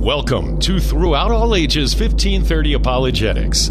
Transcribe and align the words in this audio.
Welcome 0.00 0.58
to 0.60 0.80
Throughout 0.80 1.30
All 1.30 1.54
Ages 1.54 1.94
1530 1.94 2.72
Apologetics, 2.72 3.70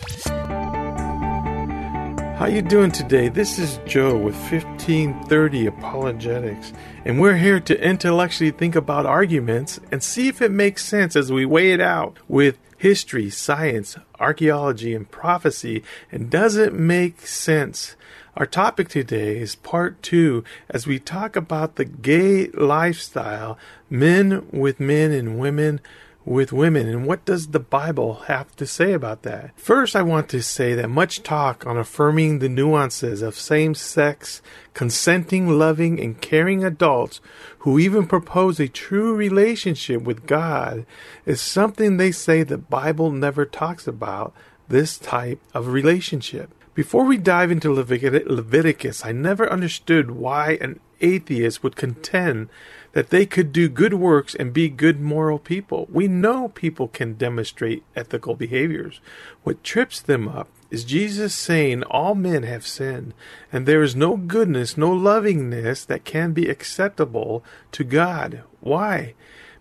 How 2.38 2.46
you 2.46 2.62
doing 2.62 2.92
today? 2.92 3.30
This 3.30 3.58
is 3.58 3.80
Joe 3.88 4.16
with 4.16 4.36
1530 4.36 5.66
Apologetics, 5.66 6.72
and 7.04 7.20
we're 7.20 7.38
here 7.38 7.60
to 7.62 7.84
intellectually 7.84 8.52
think 8.52 8.76
about 8.76 9.08
arguments 9.08 9.80
and 9.92 10.04
see 10.04 10.28
if 10.28 10.40
it 10.40 10.52
makes 10.52 10.86
sense 10.86 11.16
as 11.16 11.32
we 11.32 11.48
weigh 11.48 11.72
it 11.72 11.82
out 11.82 12.20
with 12.28 12.60
history, 12.78 13.32
science, 13.32 13.98
archaeology, 14.20 14.94
and 14.94 15.10
prophecy, 15.10 15.82
and 16.12 16.30
does 16.30 16.58
it 16.58 16.74
make 16.74 17.26
sense? 17.26 17.96
Our 18.36 18.46
topic 18.46 18.90
today 18.90 19.40
is 19.40 19.56
part 19.56 20.04
two 20.04 20.44
as 20.70 20.86
we 20.86 21.00
talk 21.00 21.36
about 21.36 21.76
the 21.76 21.86
gay 21.86 22.50
lifestyle, 22.50 23.58
men 23.90 24.46
with 24.52 24.80
men 24.80 25.12
and 25.12 25.40
women 25.40 25.82
with 26.28 26.52
women. 26.52 26.90
And 26.90 27.06
what 27.06 27.24
does 27.24 27.48
the 27.48 27.60
Bible 27.60 28.16
have 28.28 28.54
to 28.58 28.68
say 28.68 28.92
about 28.92 29.24
that? 29.24 29.58
First, 29.58 29.96
I 29.96 30.02
want 30.02 30.28
to 30.30 30.44
say 30.44 30.76
that 30.76 30.90
much 30.90 31.24
talk 31.24 31.66
on 31.66 31.78
affirming 31.78 32.40
the 32.40 32.50
nuances 32.50 33.22
of 33.22 33.36
same 33.36 33.74
sex, 33.74 34.42
consenting, 34.74 35.48
loving, 35.48 36.00
and 36.02 36.20
caring 36.20 36.66
adults 36.66 37.22
who 37.60 37.80
even 37.80 38.06
propose 38.06 38.60
a 38.60 38.68
true 38.68 39.16
relationship 39.16 40.02
with 40.02 40.28
God 40.28 40.86
is 41.26 41.42
something 41.42 41.96
they 41.96 42.12
say 42.12 42.44
the 42.44 42.58
Bible 42.58 43.10
never 43.10 43.46
talks 43.46 43.88
about 43.88 44.34
this 44.68 44.98
type 44.98 45.40
of 45.54 45.68
relationship. 45.68 46.54
Before 46.74 47.06
we 47.06 47.18
dive 47.18 47.50
into 47.50 47.74
Leviticus, 47.74 49.04
I 49.04 49.12
never 49.12 49.50
understood 49.52 50.12
why 50.12 50.58
an 50.62 50.80
atheist 51.02 51.64
would 51.64 51.76
contend 51.76 52.50
that 52.98 53.12
they 53.12 53.28
could 53.28 53.54
do 53.54 53.70
good 53.70 53.94
works 53.94 54.34
and 54.34 54.52
be 54.52 54.68
good 54.68 55.00
moral 55.00 55.38
people. 55.38 55.88
We 55.88 56.08
know 56.08 56.48
people 56.48 56.88
can 56.88 57.14
demonstrate 57.14 57.84
ethical 57.96 58.34
behaviors. 58.34 59.00
What 59.44 59.64
trips 59.64 60.02
them 60.02 60.28
up 60.28 60.50
is 60.72 60.84
Jesus 60.84 61.36
saying 61.36 61.84
all 61.84 62.16
men 62.16 62.42
have 62.42 62.66
sinned, 62.66 63.14
and 63.54 63.68
there 63.68 63.84
is 63.84 63.96
no 63.96 64.18
goodness, 64.18 64.78
no 64.78 64.90
lovingness 64.90 65.86
that 65.86 66.06
can 66.06 66.34
be 66.34 66.50
acceptable 66.50 67.44
to 67.74 67.84
God. 67.84 68.42
Why? 68.62 69.14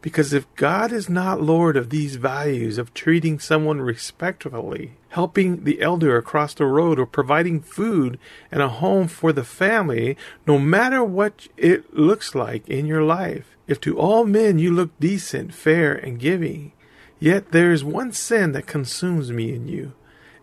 Because 0.07 0.33
if 0.33 0.47
God 0.55 0.93
is 0.93 1.09
not 1.09 1.43
Lord 1.43 1.77
of 1.77 1.91
these 1.91 2.15
values 2.15 2.79
of 2.79 2.95
treating 2.95 3.41
someone 3.41 3.81
respectfully, 3.81 4.93
helping 5.09 5.65
the 5.65 5.83
elder 5.83 6.17
across 6.17 6.55
the 6.55 6.65
road, 6.65 7.01
or 7.01 7.07
providing 7.07 7.61
food 7.61 8.17
and 8.53 8.63
a 8.63 8.69
home 8.69 9.09
for 9.09 9.33
the 9.33 9.43
family, 9.43 10.17
no 10.47 10.61
matter 10.61 11.03
what 11.03 11.49
it 11.57 11.93
looks 11.93 12.37
like 12.37 12.69
in 12.69 12.87
your 12.87 13.03
life, 13.03 13.57
if 13.67 13.81
to 13.81 13.99
all 13.99 14.25
men 14.25 14.61
you 14.61 14.71
look 14.71 14.97
decent, 15.01 15.53
fair, 15.53 15.93
and 15.93 16.21
giving, 16.21 16.71
yet 17.19 17.51
there 17.51 17.73
is 17.73 17.83
one 17.83 18.13
sin 18.13 18.53
that 18.53 18.69
consumes 18.69 19.33
me 19.33 19.53
and 19.57 19.69
you, 19.69 19.93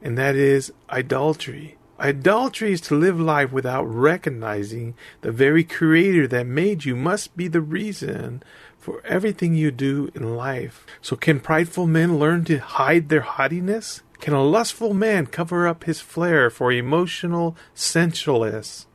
and 0.02 0.18
that 0.18 0.36
is 0.36 0.74
idolatry. 0.90 1.78
Idolatry 1.98 2.74
is 2.74 2.82
to 2.82 2.96
live 2.96 3.18
life 3.18 3.54
without 3.54 3.86
recognizing 3.86 4.96
the 5.22 5.32
very 5.32 5.64
Creator 5.64 6.28
that 6.28 6.48
made 6.48 6.84
you 6.84 6.98
must 6.98 7.38
be 7.38 7.48
the 7.48 7.62
reason 7.62 8.44
for 8.84 9.02
everything 9.06 9.56
you 9.56 9.72
do 9.72 10.12
in 10.14 10.36
life. 10.36 10.86
So, 11.02 11.16
can 11.16 11.40
prideful 11.40 11.88
men 11.88 12.20
learn 12.20 12.44
to 12.46 12.58
hide 12.58 13.08
their 13.08 13.22
haughtiness? 13.22 14.04
Can 14.20 14.34
a 14.34 14.44
lustful 14.44 14.94
man 14.94 15.28
cover 15.28 15.66
up 15.66 15.86
his 15.86 16.02
flair 16.02 16.50
for 16.50 16.70
emotional 16.70 17.56
sensualists? 17.74 18.86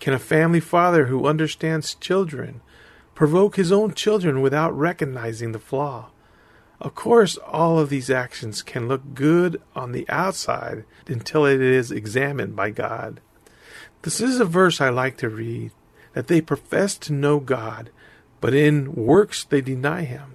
Can 0.00 0.12
a 0.12 0.18
family 0.18 0.58
father 0.58 1.06
who 1.06 1.26
understands 1.26 1.94
children 1.94 2.62
provoke 3.14 3.54
his 3.54 3.70
own 3.70 3.94
children 3.94 4.40
without 4.40 4.76
recognizing 4.76 5.52
the 5.52 5.60
flaw? 5.60 6.10
Of 6.80 6.96
course, 6.96 7.36
all 7.36 7.78
of 7.78 7.90
these 7.90 8.10
actions 8.10 8.60
can 8.60 8.88
look 8.88 9.14
good 9.14 9.62
on 9.76 9.92
the 9.92 10.04
outside 10.08 10.84
until 11.06 11.46
it 11.46 11.60
is 11.60 11.92
examined 11.92 12.56
by 12.56 12.70
God. 12.70 13.20
This 14.02 14.20
is 14.20 14.40
a 14.40 14.44
verse 14.44 14.80
I 14.80 14.88
like 14.88 15.16
to 15.18 15.28
read 15.28 15.70
that 16.12 16.26
they 16.26 16.40
profess 16.40 16.98
to 16.98 17.12
know 17.12 17.38
God, 17.38 17.90
but 18.42 18.52
in 18.52 18.94
works 18.96 19.44
they 19.44 19.60
deny 19.62 20.02
him, 20.02 20.34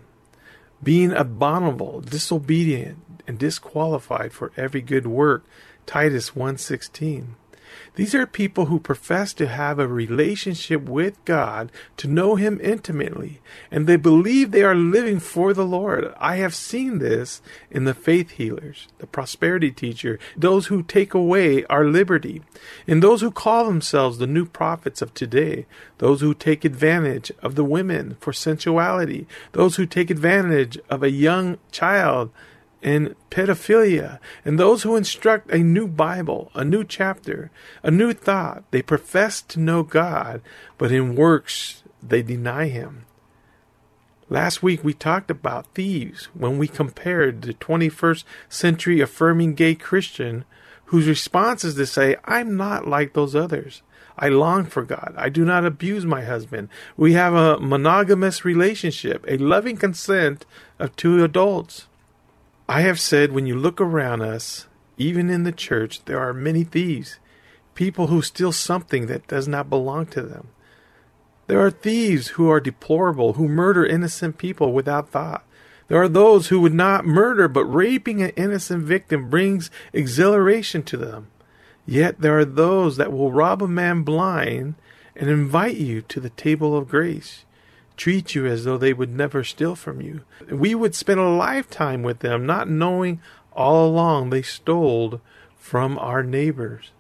being 0.81 1.11
abominable, 1.11 1.99
disobedient, 1.99 3.21
and 3.27 3.37
disqualified 3.37 4.31
for 4.31 4.53
every 4.55 4.81
good 4.81 5.05
work. 5.05 5.43
Titus 5.85 6.31
1:16. 6.31 7.35
These 7.95 8.13
are 8.13 8.25
people 8.25 8.65
who 8.65 8.79
profess 8.79 9.33
to 9.33 9.47
have 9.47 9.79
a 9.79 9.87
relationship 9.87 10.83
with 10.83 11.23
God, 11.25 11.71
to 11.97 12.07
know 12.07 12.35
Him 12.35 12.59
intimately, 12.61 13.41
and 13.71 13.87
they 13.87 13.95
believe 13.95 14.51
they 14.51 14.63
are 14.63 14.75
living 14.75 15.19
for 15.19 15.53
the 15.53 15.65
Lord. 15.65 16.13
I 16.19 16.35
have 16.37 16.53
seen 16.53 16.99
this 16.99 17.41
in 17.71 17.85
the 17.85 17.93
faith 17.93 18.31
healers, 18.31 18.87
the 18.99 19.07
prosperity 19.07 19.71
teacher, 19.71 20.19
those 20.35 20.67
who 20.67 20.83
take 20.83 21.13
away 21.13 21.65
our 21.65 21.85
liberty, 21.85 22.41
in 22.85 22.99
those 22.99 23.21
who 23.21 23.31
call 23.31 23.65
themselves 23.65 24.17
the 24.17 24.27
new 24.27 24.45
prophets 24.45 25.01
of 25.01 25.13
today, 25.13 25.65
those 25.97 26.21
who 26.21 26.33
take 26.33 26.63
advantage 26.63 27.31
of 27.41 27.55
the 27.55 27.63
women 27.63 28.17
for 28.19 28.31
sensuality, 28.31 29.27
those 29.53 29.75
who 29.77 29.85
take 29.85 30.09
advantage 30.09 30.77
of 30.89 31.03
a 31.03 31.11
young 31.11 31.57
child 31.71 32.31
and 32.87 33.15
pedophilia, 33.29 34.17
and 34.45 34.57
those 34.57 34.83
who 34.83 34.95
instruct 34.95 35.51
a 35.51 35.57
new 35.57 35.89
Bible, 35.89 36.49
a 36.55 36.63
new 36.63 36.85
chapter, 36.85 37.51
a 37.83 37.91
new 37.91 38.13
thought. 38.13 38.63
They 38.71 38.81
profess 38.81 39.41
to 39.41 39.59
know 39.59 39.83
God, 39.83 40.41
but 40.77 40.93
in 40.93 41.13
works 41.13 41.83
they 42.01 42.21
deny 42.21 42.69
Him. 42.69 43.05
Last 44.29 44.63
week 44.63 44.85
we 44.85 44.93
talked 44.93 45.29
about 45.29 45.73
thieves 45.73 46.29
when 46.33 46.57
we 46.57 46.69
compared 46.69 47.41
the 47.41 47.53
21st 47.55 48.23
century 48.47 49.01
affirming 49.01 49.55
gay 49.55 49.75
Christian 49.75 50.45
whose 50.85 51.07
response 51.07 51.65
is 51.65 51.75
to 51.75 51.85
say, 51.85 52.15
I'm 52.23 52.55
not 52.55 52.87
like 52.87 53.11
those 53.11 53.35
others. 53.35 53.81
I 54.17 54.29
long 54.29 54.63
for 54.63 54.83
God. 54.83 55.13
I 55.17 55.27
do 55.27 55.43
not 55.43 55.65
abuse 55.65 56.05
my 56.05 56.23
husband. 56.23 56.69
We 56.95 57.13
have 57.13 57.33
a 57.33 57.59
monogamous 57.59 58.45
relationship, 58.45 59.25
a 59.27 59.35
loving 59.37 59.75
consent 59.75 60.45
of 60.79 60.95
two 60.95 61.21
adults. 61.25 61.87
I 62.69 62.81
have 62.81 62.99
said 62.99 63.31
when 63.31 63.45
you 63.45 63.55
look 63.55 63.79
around 63.79 64.21
us, 64.21 64.67
even 64.97 65.29
in 65.29 65.43
the 65.43 65.53
church, 65.53 66.03
there 66.03 66.19
are 66.19 66.33
many 66.33 66.65
thieves, 66.65 67.17
people 67.75 68.07
who 68.07 68.21
steal 68.21 68.51
something 68.51 69.05
that 69.05 69.27
does 69.27 69.47
not 69.47 69.69
belong 69.69 70.07
to 70.07 70.21
them. 70.21 70.49
There 71.47 71.65
are 71.65 71.71
thieves 71.71 72.29
who 72.29 72.49
are 72.49 72.59
deplorable, 72.59 73.33
who 73.33 73.47
murder 73.47 73.85
innocent 73.85 74.37
people 74.37 74.73
without 74.73 75.09
thought. 75.09 75.45
There 75.87 76.01
are 76.01 76.09
those 76.09 76.49
who 76.49 76.59
would 76.59 76.73
not 76.73 77.05
murder, 77.05 77.47
but 77.47 77.63
raping 77.63 78.21
an 78.21 78.31
innocent 78.31 78.83
victim 78.83 79.29
brings 79.29 79.71
exhilaration 79.93 80.83
to 80.83 80.97
them. 80.97 81.27
Yet 81.85 82.19
there 82.19 82.37
are 82.37 82.43
those 82.43 82.97
that 82.97 83.13
will 83.13 83.31
rob 83.31 83.63
a 83.63 83.67
man 83.69 84.03
blind 84.03 84.75
and 85.15 85.29
invite 85.29 85.77
you 85.77 86.01
to 86.01 86.19
the 86.19 86.31
table 86.31 86.75
of 86.75 86.89
grace 86.89 87.45
treat 87.97 88.35
you 88.35 88.45
as 88.45 88.63
though 88.63 88.77
they 88.77 88.93
would 88.93 89.13
never 89.13 89.43
steal 89.43 89.75
from 89.75 90.01
you. 90.01 90.21
We 90.49 90.75
would 90.75 90.95
spend 90.95 91.19
a 91.19 91.27
lifetime 91.27 92.03
with 92.03 92.19
them, 92.19 92.45
not 92.45 92.69
knowing 92.69 93.19
all 93.51 93.87
along 93.87 94.29
they 94.29 94.43
stole 94.43 95.19
from 95.57 95.97
our 95.97 96.23
neighbors. 96.23 96.91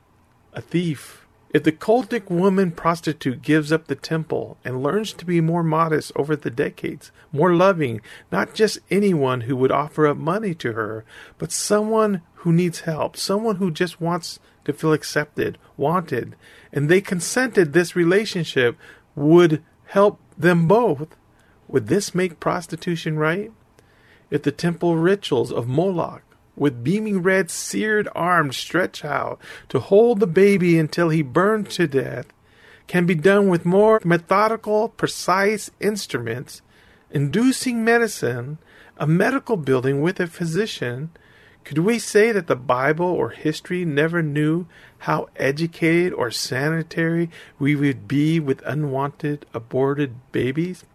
A 0.53 0.61
thief 0.61 1.25
If 1.53 1.63
the 1.63 1.71
cultic 1.71 2.29
woman 2.29 2.71
prostitute 2.71 3.41
gives 3.41 3.71
up 3.71 3.87
the 3.87 3.95
temple 3.95 4.57
and 4.65 4.83
learns 4.83 5.13
to 5.13 5.25
be 5.25 5.39
more 5.39 5.63
modest 5.63 6.11
over 6.15 6.35
the 6.35 6.49
decades, 6.49 7.11
more 7.31 7.55
loving, 7.55 8.01
not 8.31 8.53
just 8.53 8.79
anyone 8.91 9.41
who 9.41 9.55
would 9.55 9.71
offer 9.71 10.07
up 10.07 10.17
money 10.17 10.53
to 10.55 10.73
her, 10.73 11.05
but 11.37 11.51
someone 11.51 12.21
who 12.41 12.51
needs 12.51 12.81
help, 12.81 13.15
someone 13.15 13.57
who 13.57 13.71
just 13.71 14.01
wants 14.01 14.39
to 14.65 14.73
feel 14.73 14.91
accepted, 14.91 15.57
wanted, 15.77 16.35
and 16.73 16.89
they 16.89 16.99
consented 16.99 17.71
this 17.71 17.95
relationship 17.95 18.77
would 19.15 19.63
help 19.85 20.19
them 20.37 20.67
both, 20.67 21.15
would 21.67 21.87
this 21.87 22.15
make 22.15 22.39
prostitution 22.39 23.17
right? 23.17 23.51
If 24.29 24.43
the 24.43 24.51
temple 24.51 24.97
rituals 24.97 25.51
of 25.51 25.67
Moloch 25.67 26.23
with 26.55 26.83
beaming 26.83 27.21
red 27.21 27.49
seared 27.51 28.07
arms 28.15 28.57
stretched 28.57 29.05
out 29.05 29.39
to 29.69 29.79
hold 29.79 30.19
the 30.19 30.27
baby 30.27 30.77
until 30.77 31.09
he 31.09 31.21
burned 31.21 31.69
to 31.71 31.87
death, 31.87 32.27
can 32.87 33.05
be 33.05 33.15
done 33.15 33.47
with 33.49 33.65
more 33.65 34.01
methodical, 34.03 34.89
precise 34.89 35.69
instruments, 35.79 36.61
inducing 37.11 37.83
medicine, 37.83 38.57
a 38.97 39.05
medical 39.05 39.57
building 39.57 40.01
with 40.01 40.19
a 40.19 40.27
physician, 40.27 41.11
could 41.67 41.79
we 41.79 41.99
say 41.99 42.31
that 42.31 42.47
the 42.47 42.55
Bible 42.55 43.07
or 43.07 43.31
history 43.31 43.83
never 43.83 44.23
knew 44.23 44.67
how 44.99 45.27
educated 45.35 46.13
or 46.13 46.31
sanitary 46.31 47.29
we 47.59 47.75
would 47.75 48.07
be 48.07 48.39
with 48.39 48.65
unwanted 48.65 49.45
aborted 49.53 50.15
babies? 50.31 50.85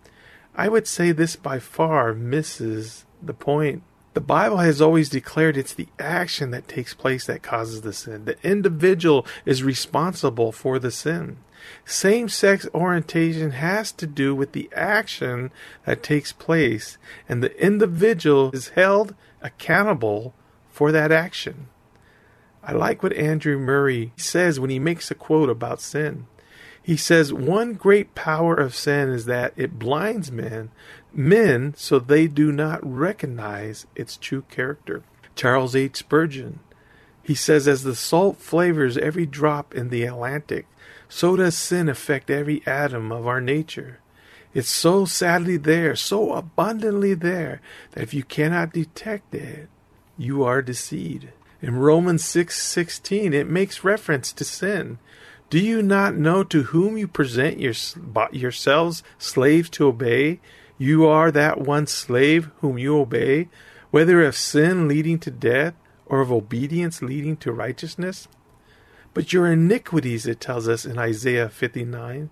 I 0.56 0.70
would 0.70 0.86
say 0.86 1.12
this 1.12 1.36
by 1.36 1.58
far 1.58 2.14
misses 2.14 3.04
the 3.22 3.34
point. 3.34 3.82
The 4.14 4.22
Bible 4.22 4.56
has 4.56 4.80
always 4.80 5.10
declared 5.10 5.58
it's 5.58 5.74
the 5.74 5.88
action 5.98 6.52
that 6.52 6.68
takes 6.68 6.94
place 6.94 7.26
that 7.26 7.42
causes 7.42 7.82
the 7.82 7.92
sin. 7.92 8.24
The 8.24 8.38
individual 8.42 9.26
is 9.44 9.62
responsible 9.62 10.52
for 10.52 10.78
the 10.78 10.90
sin. 10.90 11.36
Same 11.84 12.30
sex 12.30 12.66
orientation 12.74 13.50
has 13.50 13.92
to 13.92 14.06
do 14.06 14.34
with 14.34 14.52
the 14.52 14.70
action 14.74 15.50
that 15.84 16.02
takes 16.02 16.32
place, 16.32 16.96
and 17.28 17.42
the 17.42 17.62
individual 17.62 18.52
is 18.54 18.68
held 18.68 19.14
accountable 19.42 20.32
for 20.82 20.90
that 20.90 21.12
action. 21.12 21.68
I 22.60 22.72
like 22.72 23.04
what 23.04 23.12
Andrew 23.12 23.56
Murray 23.56 24.12
says 24.16 24.58
when 24.58 24.68
he 24.68 24.80
makes 24.80 25.12
a 25.12 25.14
quote 25.14 25.48
about 25.48 25.80
sin. 25.80 26.26
He 26.82 26.96
says, 26.96 27.32
One 27.32 27.74
great 27.74 28.16
power 28.16 28.56
of 28.56 28.74
sin 28.74 29.08
is 29.08 29.26
that 29.26 29.52
it 29.56 29.78
blinds 29.78 30.32
men 30.32 30.72
men 31.12 31.74
so 31.76 32.00
they 32.00 32.26
do 32.26 32.50
not 32.50 32.80
recognize 32.82 33.86
its 33.94 34.16
true 34.16 34.42
character. 34.50 35.04
Charles 35.36 35.76
H. 35.76 35.98
Spurgeon. 35.98 36.58
He 37.22 37.36
says, 37.36 37.68
As 37.68 37.84
the 37.84 37.94
salt 37.94 38.38
flavors 38.38 38.98
every 38.98 39.24
drop 39.24 39.76
in 39.76 39.88
the 39.88 40.02
Atlantic, 40.02 40.66
so 41.08 41.36
does 41.36 41.56
sin 41.56 41.88
affect 41.88 42.28
every 42.28 42.60
atom 42.66 43.12
of 43.12 43.28
our 43.28 43.40
nature. 43.40 44.00
It's 44.52 44.68
so 44.68 45.04
sadly 45.04 45.58
there, 45.58 45.94
so 45.94 46.32
abundantly 46.32 47.14
there, 47.14 47.60
that 47.92 48.02
if 48.02 48.12
you 48.12 48.24
cannot 48.24 48.72
detect 48.72 49.32
it, 49.32 49.68
you 50.18 50.44
are 50.44 50.62
deceived. 50.62 51.28
In 51.60 51.76
Romans 51.76 52.24
6:16 52.24 52.52
6, 53.32 53.34
it 53.34 53.48
makes 53.48 53.84
reference 53.84 54.32
to 54.32 54.44
sin. 54.44 54.98
Do 55.50 55.58
you 55.58 55.82
not 55.82 56.16
know 56.16 56.44
to 56.44 56.62
whom 56.64 56.96
you 56.96 57.06
present 57.06 57.60
your, 57.60 57.74
yourselves 58.32 59.02
slaves 59.18 59.68
to 59.70 59.86
obey? 59.86 60.40
You 60.78 61.06
are 61.06 61.30
that 61.30 61.60
one 61.60 61.86
slave 61.86 62.50
whom 62.60 62.78
you 62.78 62.98
obey, 62.98 63.48
whether 63.90 64.24
of 64.24 64.34
sin 64.34 64.88
leading 64.88 65.18
to 65.20 65.30
death 65.30 65.74
or 66.06 66.20
of 66.20 66.32
obedience 66.32 67.02
leading 67.02 67.36
to 67.36 67.52
righteousness. 67.52 68.28
But 69.14 69.32
your 69.32 69.46
iniquities, 69.46 70.26
it 70.26 70.40
tells 70.40 70.68
us 70.68 70.84
in 70.84 70.98
Isaiah 70.98 71.48
59, 71.48 72.30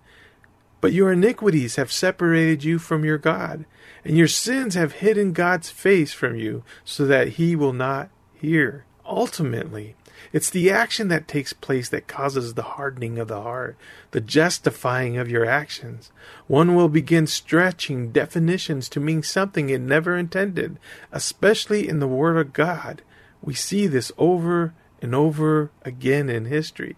but 0.80 0.92
your 0.92 1.12
iniquities 1.12 1.76
have 1.76 1.92
separated 1.92 2.64
you 2.64 2.78
from 2.78 3.04
your 3.04 3.18
God, 3.18 3.64
and 4.04 4.16
your 4.16 4.28
sins 4.28 4.74
have 4.74 4.92
hidden 4.92 5.32
God's 5.32 5.70
face 5.70 6.12
from 6.12 6.36
you, 6.36 6.62
so 6.84 7.06
that 7.06 7.30
he 7.30 7.54
will 7.54 7.72
not 7.72 8.08
hear. 8.34 8.84
Ultimately, 9.04 9.96
it's 10.32 10.50
the 10.50 10.70
action 10.70 11.08
that 11.08 11.26
takes 11.26 11.52
place 11.52 11.88
that 11.88 12.06
causes 12.06 12.54
the 12.54 12.62
hardening 12.62 13.18
of 13.18 13.28
the 13.28 13.40
heart, 13.40 13.76
the 14.12 14.20
justifying 14.20 15.16
of 15.16 15.30
your 15.30 15.44
actions. 15.44 16.12
One 16.46 16.74
will 16.74 16.88
begin 16.88 17.26
stretching 17.26 18.12
definitions 18.12 18.88
to 18.90 19.00
mean 19.00 19.22
something 19.22 19.70
it 19.70 19.80
never 19.80 20.16
intended, 20.16 20.78
especially 21.10 21.88
in 21.88 21.98
the 21.98 22.08
Word 22.08 22.36
of 22.36 22.52
God. 22.52 23.02
We 23.42 23.54
see 23.54 23.86
this 23.86 24.12
over 24.18 24.74
and 25.02 25.14
over 25.14 25.70
again 25.82 26.28
in 26.28 26.44
history. 26.44 26.96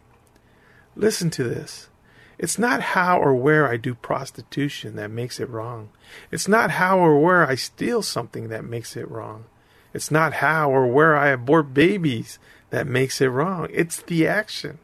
Listen 0.95 1.31
to 1.31 1.45
this. 1.45 1.89
It's 2.43 2.59
not 2.59 2.81
how 2.81 3.21
or 3.21 3.37
where 3.37 3.69
I 3.69 3.77
do 3.77 3.95
prostitution 3.95 4.97
that 4.97 5.13
makes 5.13 5.39
it 5.39 5.49
wrong. 5.49 5.91
It's 6.33 6.49
not 6.49 6.73
how 6.73 6.99
or 6.99 7.21
where 7.21 7.47
I 7.47 7.55
steal 7.55 8.03
something 8.03 8.49
that 8.49 8.65
makes 8.65 8.97
it 8.97 9.09
wrong. 9.09 9.45
It's 9.95 10.11
not 10.11 10.35
how 10.35 10.69
or 10.73 10.89
where 10.89 11.17
I 11.17 11.29
abort 11.29 11.73
babies 11.73 12.41
that 12.71 12.89
makes 12.89 13.21
it 13.21 13.29
wrong. 13.29 13.69
It's 13.71 14.03
the 14.03 14.27
action. 14.27 14.79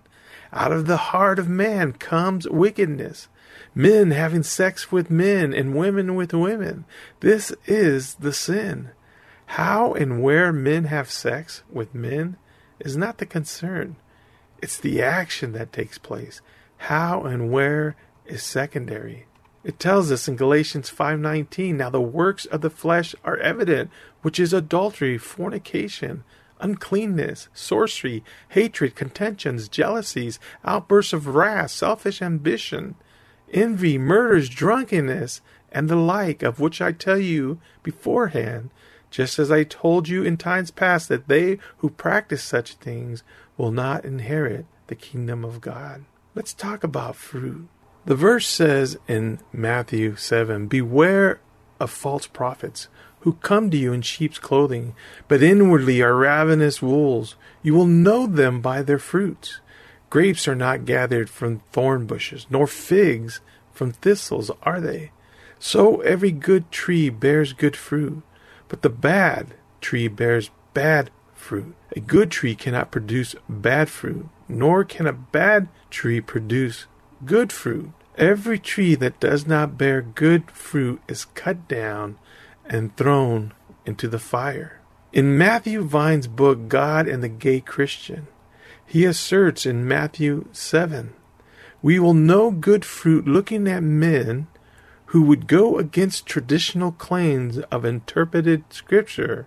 Out 0.52 0.70
of 0.70 0.86
the 0.86 0.96
heart 0.96 1.40
of 1.40 1.48
man 1.48 1.94
comes 1.94 2.48
wickedness. 2.48 3.26
Men 3.74 4.12
having 4.12 4.44
sex 4.44 4.92
with 4.92 5.10
men 5.10 5.52
and 5.52 5.74
women 5.74 6.14
with 6.14 6.32
women. 6.32 6.84
This 7.18 7.52
is 7.66 8.14
the 8.14 8.32
sin. 8.32 8.90
How 9.46 9.94
and 9.94 10.22
where 10.22 10.52
men 10.52 10.84
have 10.84 11.10
sex 11.10 11.64
with 11.68 11.92
men 11.92 12.36
is 12.78 12.96
not 12.96 13.18
the 13.18 13.26
concern. 13.26 13.96
It's 14.62 14.78
the 14.78 15.02
action 15.02 15.54
that 15.54 15.72
takes 15.72 15.98
place. 15.98 16.40
How 16.78 17.22
and 17.22 17.50
where 17.50 17.96
is 18.26 18.42
secondary. 18.42 19.26
It 19.64 19.78
tells 19.78 20.10
us 20.12 20.28
in 20.28 20.36
Galatians 20.36 20.88
5:19, 20.88 21.76
now 21.76 21.90
the 21.90 22.00
works 22.00 22.46
of 22.46 22.60
the 22.60 22.70
flesh 22.70 23.14
are 23.24 23.36
evident, 23.36 23.90
which 24.22 24.38
is 24.38 24.52
adultery, 24.52 25.18
fornication, 25.18 26.24
uncleanness, 26.60 27.48
sorcery, 27.52 28.24
hatred, 28.50 28.94
contentions, 28.94 29.68
jealousies, 29.68 30.38
outbursts 30.64 31.12
of 31.12 31.26
wrath, 31.26 31.70
selfish 31.70 32.22
ambition, 32.22 32.94
envy, 33.52 33.98
murders, 33.98 34.48
drunkenness, 34.48 35.40
and 35.72 35.88
the 35.88 35.96
like, 35.96 36.42
of 36.42 36.60
which 36.60 36.80
I 36.80 36.92
tell 36.92 37.18
you 37.18 37.60
beforehand, 37.82 38.70
just 39.10 39.38
as 39.38 39.50
I 39.50 39.64
told 39.64 40.08
you 40.08 40.22
in 40.22 40.36
times 40.36 40.70
past, 40.70 41.08
that 41.08 41.28
they 41.28 41.58
who 41.78 41.90
practice 41.90 42.42
such 42.42 42.74
things 42.74 43.22
will 43.56 43.72
not 43.72 44.04
inherit 44.04 44.66
the 44.86 44.94
kingdom 44.94 45.44
of 45.44 45.60
God. 45.60 46.04
Let's 46.38 46.54
talk 46.54 46.84
about 46.84 47.16
fruit. 47.16 47.66
The 48.04 48.14
verse 48.14 48.46
says 48.46 48.96
in 49.08 49.40
Matthew 49.52 50.14
7 50.14 50.68
Beware 50.68 51.40
of 51.80 51.90
false 51.90 52.28
prophets 52.28 52.86
who 53.22 53.32
come 53.32 53.72
to 53.72 53.76
you 53.76 53.92
in 53.92 54.02
sheep's 54.02 54.38
clothing, 54.38 54.94
but 55.26 55.42
inwardly 55.42 56.00
are 56.00 56.14
ravenous 56.14 56.80
wolves. 56.80 57.34
You 57.60 57.74
will 57.74 57.86
know 57.86 58.28
them 58.28 58.60
by 58.60 58.82
their 58.82 59.00
fruits. 59.00 59.58
Grapes 60.10 60.46
are 60.46 60.54
not 60.54 60.84
gathered 60.84 61.28
from 61.28 61.58
thorn 61.72 62.06
bushes, 62.06 62.46
nor 62.48 62.68
figs 62.68 63.40
from 63.72 63.90
thistles, 63.90 64.48
are 64.62 64.80
they? 64.80 65.10
So 65.58 66.02
every 66.02 66.30
good 66.30 66.70
tree 66.70 67.10
bears 67.10 67.52
good 67.52 67.74
fruit, 67.74 68.22
but 68.68 68.82
the 68.82 68.90
bad 68.90 69.54
tree 69.80 70.06
bears 70.06 70.50
bad 70.72 71.10
fruit. 71.34 71.74
A 71.96 71.98
good 71.98 72.30
tree 72.30 72.54
cannot 72.54 72.92
produce 72.92 73.34
bad 73.48 73.88
fruit, 73.90 74.28
nor 74.48 74.84
can 74.84 75.06
a 75.06 75.12
bad 75.12 75.68
tree 75.90 76.20
produce 76.20 76.86
good 77.24 77.52
fruit. 77.52 77.90
Every 78.16 78.58
tree 78.58 78.94
that 78.96 79.20
does 79.20 79.46
not 79.46 79.78
bear 79.78 80.02
good 80.02 80.50
fruit 80.50 81.00
is 81.06 81.26
cut 81.26 81.68
down 81.68 82.18
and 82.66 82.96
thrown 82.96 83.52
into 83.86 84.08
the 84.08 84.18
fire. 84.18 84.80
In 85.12 85.38
Matthew 85.38 85.82
Vines' 85.82 86.26
book, 86.26 86.68
God 86.68 87.08
and 87.08 87.22
the 87.22 87.28
Gay 87.28 87.60
Christian, 87.60 88.26
he 88.84 89.04
asserts 89.04 89.66
in 89.66 89.86
Matthew 89.86 90.46
7 90.52 91.12
We 91.80 91.98
will 91.98 92.14
know 92.14 92.50
good 92.50 92.84
fruit 92.84 93.26
looking 93.26 93.68
at 93.68 93.82
men 93.82 94.48
who 95.06 95.22
would 95.22 95.46
go 95.46 95.78
against 95.78 96.26
traditional 96.26 96.92
claims 96.92 97.58
of 97.70 97.84
interpreted 97.84 98.64
scripture 98.70 99.46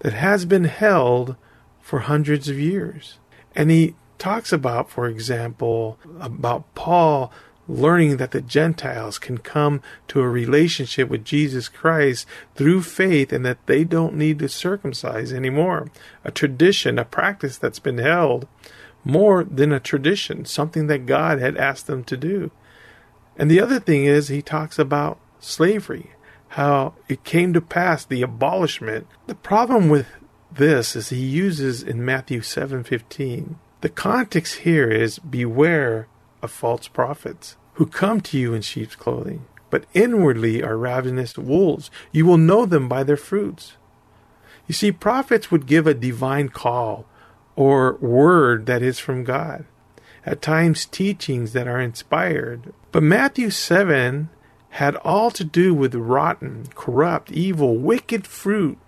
that 0.00 0.12
has 0.12 0.44
been 0.44 0.64
held 0.64 1.36
for 1.80 2.00
hundreds 2.00 2.48
of 2.48 2.58
years. 2.58 3.18
And 3.54 3.70
he 3.70 3.94
talks 4.18 4.52
about, 4.52 4.90
for 4.90 5.08
example, 5.08 5.98
about 6.20 6.74
Paul 6.74 7.32
learning 7.68 8.16
that 8.18 8.30
the 8.30 8.40
Gentiles 8.40 9.18
can 9.18 9.38
come 9.38 9.82
to 10.08 10.20
a 10.20 10.28
relationship 10.28 11.08
with 11.08 11.24
Jesus 11.24 11.68
Christ 11.68 12.26
through 12.54 12.82
faith 12.82 13.32
and 13.32 13.44
that 13.44 13.64
they 13.66 13.84
don't 13.84 14.14
need 14.14 14.38
to 14.38 14.48
circumcise 14.48 15.32
anymore. 15.32 15.90
A 16.24 16.30
tradition, 16.30 16.98
a 16.98 17.04
practice 17.04 17.58
that's 17.58 17.80
been 17.80 17.98
held 17.98 18.46
more 19.04 19.44
than 19.44 19.72
a 19.72 19.80
tradition, 19.80 20.44
something 20.44 20.86
that 20.86 21.06
God 21.06 21.38
had 21.38 21.56
asked 21.56 21.86
them 21.86 22.04
to 22.04 22.16
do. 22.16 22.50
And 23.36 23.50
the 23.50 23.60
other 23.60 23.78
thing 23.78 24.04
is, 24.04 24.28
he 24.28 24.42
talks 24.42 24.78
about 24.78 25.18
slavery, 25.40 26.12
how 26.48 26.94
it 27.08 27.24
came 27.24 27.52
to 27.52 27.60
pass, 27.60 28.04
the 28.04 28.22
abolishment. 28.22 29.06
The 29.26 29.34
problem 29.34 29.88
with 29.88 30.06
this 30.50 30.96
is 30.96 31.10
he 31.10 31.24
uses 31.24 31.82
in 31.82 32.04
Matthew 32.04 32.40
7:15. 32.40 33.56
The 33.86 33.92
context 33.92 34.62
here 34.66 34.90
is 34.90 35.20
beware 35.20 36.08
of 36.42 36.50
false 36.50 36.88
prophets, 36.88 37.56
who 37.74 37.86
come 37.86 38.20
to 38.22 38.36
you 38.36 38.52
in 38.52 38.62
sheep's 38.62 38.96
clothing, 38.96 39.46
but 39.70 39.84
inwardly 39.94 40.60
are 40.60 40.76
ravenous 40.76 41.38
wolves. 41.38 41.88
You 42.10 42.26
will 42.26 42.36
know 42.36 42.66
them 42.66 42.88
by 42.88 43.04
their 43.04 43.16
fruits. 43.16 43.76
You 44.66 44.74
see, 44.74 44.90
prophets 44.90 45.52
would 45.52 45.66
give 45.68 45.86
a 45.86 45.94
divine 45.94 46.48
call 46.48 47.06
or 47.54 47.94
word 47.98 48.66
that 48.66 48.82
is 48.82 48.98
from 48.98 49.22
God, 49.22 49.66
at 50.24 50.42
times 50.42 50.86
teachings 50.86 51.52
that 51.52 51.68
are 51.68 51.80
inspired. 51.80 52.72
But 52.90 53.04
Matthew 53.04 53.50
7 53.50 54.30
had 54.70 54.96
all 54.96 55.30
to 55.30 55.44
do 55.44 55.72
with 55.72 55.94
rotten, 55.94 56.66
corrupt, 56.74 57.30
evil, 57.30 57.76
wicked 57.76 58.26
fruit, 58.26 58.78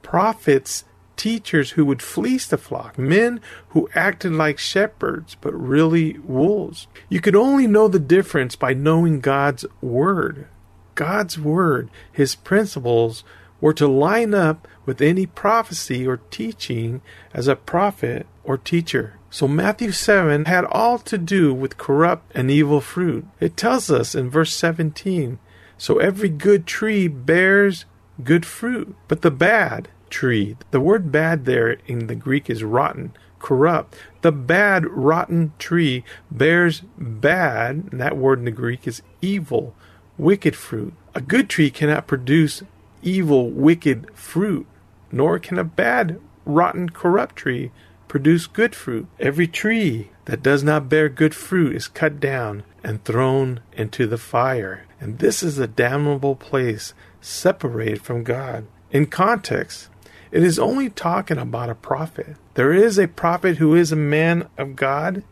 prophets, 0.00 0.86
teachers 1.16 1.72
who 1.72 1.84
would 1.84 2.02
fleece 2.02 2.46
the 2.46 2.58
flock, 2.58 2.98
men 2.98 3.40
who 3.70 3.88
acted 3.94 4.32
like 4.32 4.58
shepherds 4.58 5.36
but 5.40 5.54
really 5.54 6.18
wolves. 6.18 6.86
You 7.08 7.20
could 7.20 7.36
only 7.36 7.66
know 7.66 7.88
the 7.88 7.98
difference 7.98 8.56
by 8.56 8.74
knowing 8.74 9.20
God's 9.20 9.64
Word. 9.80 10.48
God's 10.94 11.38
Word, 11.38 11.90
His 12.12 12.34
principles, 12.34 13.24
were 13.60 13.74
to 13.74 13.86
line 13.86 14.34
up 14.34 14.68
with 14.84 15.00
any 15.00 15.26
prophecy 15.26 16.06
or 16.06 16.18
teaching 16.30 17.00
as 17.32 17.48
a 17.48 17.56
prophet 17.56 18.26
or 18.44 18.56
teacher. 18.56 19.18
So 19.30 19.48
Matthew 19.48 19.92
7 19.92 20.44
had 20.44 20.64
all 20.64 20.98
to 21.00 21.18
do 21.18 21.52
with 21.52 21.78
corrupt 21.78 22.32
and 22.34 22.50
evil 22.50 22.80
fruit. 22.80 23.26
It 23.40 23.56
tells 23.56 23.90
us 23.90 24.14
in 24.14 24.30
verse 24.30 24.54
17 24.54 25.38
So 25.78 25.98
every 25.98 26.28
good 26.28 26.66
tree 26.66 27.08
bears 27.08 27.84
good 28.22 28.46
fruit, 28.46 28.94
but 29.08 29.22
the 29.22 29.30
bad 29.30 29.88
tree, 30.10 30.56
the 30.70 30.80
word 30.80 31.12
bad 31.12 31.44
there 31.44 31.78
in 31.86 32.06
the 32.06 32.14
Greek 32.14 32.48
is 32.50 32.64
rotten, 32.64 33.12
corrupt. 33.38 33.96
The 34.22 34.32
bad, 34.32 34.86
rotten 34.86 35.52
tree 35.58 36.04
bears 36.30 36.82
bad, 36.98 37.88
and 37.90 38.00
that 38.00 38.16
word 38.16 38.40
in 38.40 38.44
the 38.44 38.50
Greek 38.50 38.86
is 38.86 39.02
evil, 39.20 39.74
wicked 40.18 40.56
fruit. 40.56 40.94
A 41.14 41.20
good 41.20 41.48
tree 41.48 41.70
cannot 41.70 42.06
produce 42.06 42.62
evil, 43.02 43.50
wicked 43.50 44.06
fruit, 44.14 44.66
nor 45.12 45.38
can 45.38 45.58
a 45.58 45.64
bad, 45.64 46.20
rotten, 46.44 46.90
corrupt 46.90 47.36
tree 47.36 47.70
produce 48.08 48.46
good 48.46 48.74
fruit. 48.74 49.06
Every 49.18 49.46
tree 49.46 50.10
that 50.26 50.42
does 50.42 50.62
not 50.62 50.88
bear 50.88 51.08
good 51.08 51.34
fruit 51.34 51.74
is 51.74 51.88
cut 51.88 52.20
down 52.20 52.64
and 52.82 53.04
thrown 53.04 53.60
into 53.72 54.06
the 54.06 54.18
fire. 54.18 54.86
And 55.00 55.18
this 55.18 55.42
is 55.42 55.58
a 55.58 55.66
damnable 55.66 56.36
place 56.36 56.94
separated 57.20 58.02
from 58.02 58.24
God. 58.24 58.66
In 58.90 59.06
context, 59.06 59.88
it 60.36 60.44
is 60.44 60.58
only 60.58 60.90
talking 60.90 61.38
about 61.38 61.70
a 61.70 61.74
prophet. 61.74 62.36
There 62.52 62.70
is 62.70 62.98
a 62.98 63.08
prophet 63.08 63.56
who 63.56 63.74
is 63.74 63.90
a 63.90 63.96
man 63.96 64.50
of 64.58 64.76
God 64.76 65.22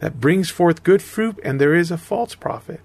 that 0.00 0.20
brings 0.20 0.50
forth 0.50 0.84
good 0.84 1.00
fruit, 1.00 1.40
and 1.42 1.58
there 1.58 1.74
is 1.74 1.90
a 1.90 1.96
false 1.96 2.34
prophet. 2.34 2.82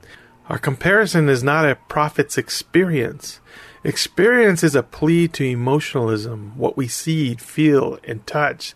Our 0.47 0.57
comparison 0.57 1.27
is 1.27 1.43
not 1.43 1.69
a 1.69 1.75
prophet's 1.89 2.37
experience. 2.37 3.41
Experience 3.83 4.63
is 4.63 4.73
a 4.73 4.83
plea 4.83 5.27
to 5.27 5.43
emotionalism. 5.43 6.53
What 6.55 6.77
we 6.77 6.87
see, 6.87 7.35
feel, 7.35 7.99
and 8.05 8.25
touch 8.25 8.73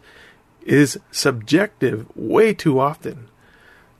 is 0.65 0.99
subjective 1.09 2.05
way 2.17 2.53
too 2.53 2.81
often. 2.81 3.29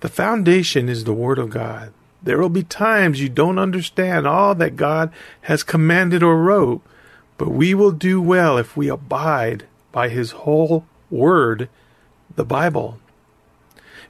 The 0.02 0.10
foundation 0.10 0.90
is 0.90 1.06
the 1.06 1.14
Word 1.14 1.40
of 1.40 1.52
God. 1.52 1.94
There 2.22 2.38
will 2.38 2.50
be 2.50 2.64
times 2.64 3.22
you 3.22 3.30
don't 3.30 3.60
understand 3.60 4.28
all 4.28 4.56
that 4.56 4.76
God 4.76 5.10
has 5.44 5.64
commanded 5.64 6.22
or 6.22 6.36
wrote, 6.36 6.82
but 7.38 7.50
we 7.50 7.74
will 7.74 7.92
do 7.92 8.22
well 8.22 8.58
if 8.58 8.76
we 8.76 8.90
abide 8.90 9.66
by 9.92 10.10
His 10.10 10.32
whole 10.32 10.86
Word, 11.10 11.70
the 12.36 12.46
Bible. 12.46 13.00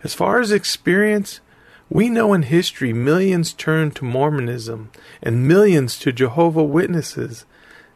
As 0.03 0.13
far 0.13 0.39
as 0.39 0.51
experience, 0.51 1.41
we 1.89 2.10
know 2.10 2.34
in 2.34 2.43
history 2.43 2.93
millions 2.93 3.53
turned 3.53 3.96
to 3.96 4.05
Mormonism 4.05 4.91
and 5.22 5.48
millions 5.48 5.98
to 6.00 6.12
Jehovah 6.12 6.63
Witnesses. 6.63 7.46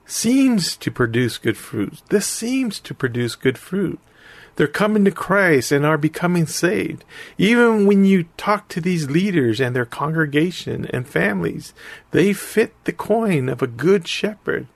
Seems 0.05 0.75
to 0.77 0.91
produce 0.91 1.37
good 1.37 1.57
fruit. 1.57 2.01
This 2.09 2.25
seems 2.25 2.79
to 2.81 2.93
produce 2.93 3.35
good 3.35 3.57
fruit. 3.57 3.99
They're 4.55 4.67
coming 4.67 5.05
to 5.05 5.11
Christ 5.11 5.71
and 5.71 5.85
are 5.85 5.97
becoming 5.97 6.45
saved. 6.45 7.03
Even 7.37 7.85
when 7.85 8.03
you 8.05 8.25
talk 8.35 8.67
to 8.69 8.81
these 8.81 9.09
leaders 9.09 9.59
and 9.59 9.75
their 9.75 9.85
congregation 9.85 10.85
and 10.87 11.07
families, 11.07 11.73
they 12.11 12.33
fit 12.33 12.73
the 12.83 12.91
coin 12.93 13.47
of 13.47 13.61
a 13.61 13.67
good 13.67 14.07
shepherd. 14.07 14.67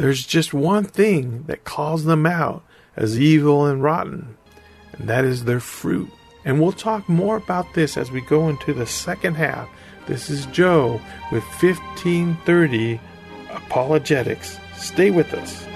There's 0.00 0.24
just 0.24 0.54
one 0.54 0.84
thing 0.84 1.42
that 1.42 1.64
calls 1.64 2.04
them 2.04 2.24
out 2.24 2.64
as 2.96 3.20
evil 3.20 3.66
and 3.66 3.82
rotten, 3.82 4.34
and 4.94 5.06
that 5.10 5.26
is 5.26 5.44
their 5.44 5.60
fruit. 5.60 6.08
And 6.42 6.58
we'll 6.58 6.72
talk 6.72 7.06
more 7.06 7.36
about 7.36 7.74
this 7.74 7.98
as 7.98 8.10
we 8.10 8.22
go 8.22 8.48
into 8.48 8.72
the 8.72 8.86
second 8.86 9.34
half. 9.34 9.68
This 10.06 10.30
is 10.30 10.46
Joe 10.46 11.02
with 11.30 11.44
1530 11.44 12.98
Apologetics. 13.50 14.58
Stay 14.74 15.10
with 15.10 15.34
us. 15.34 15.66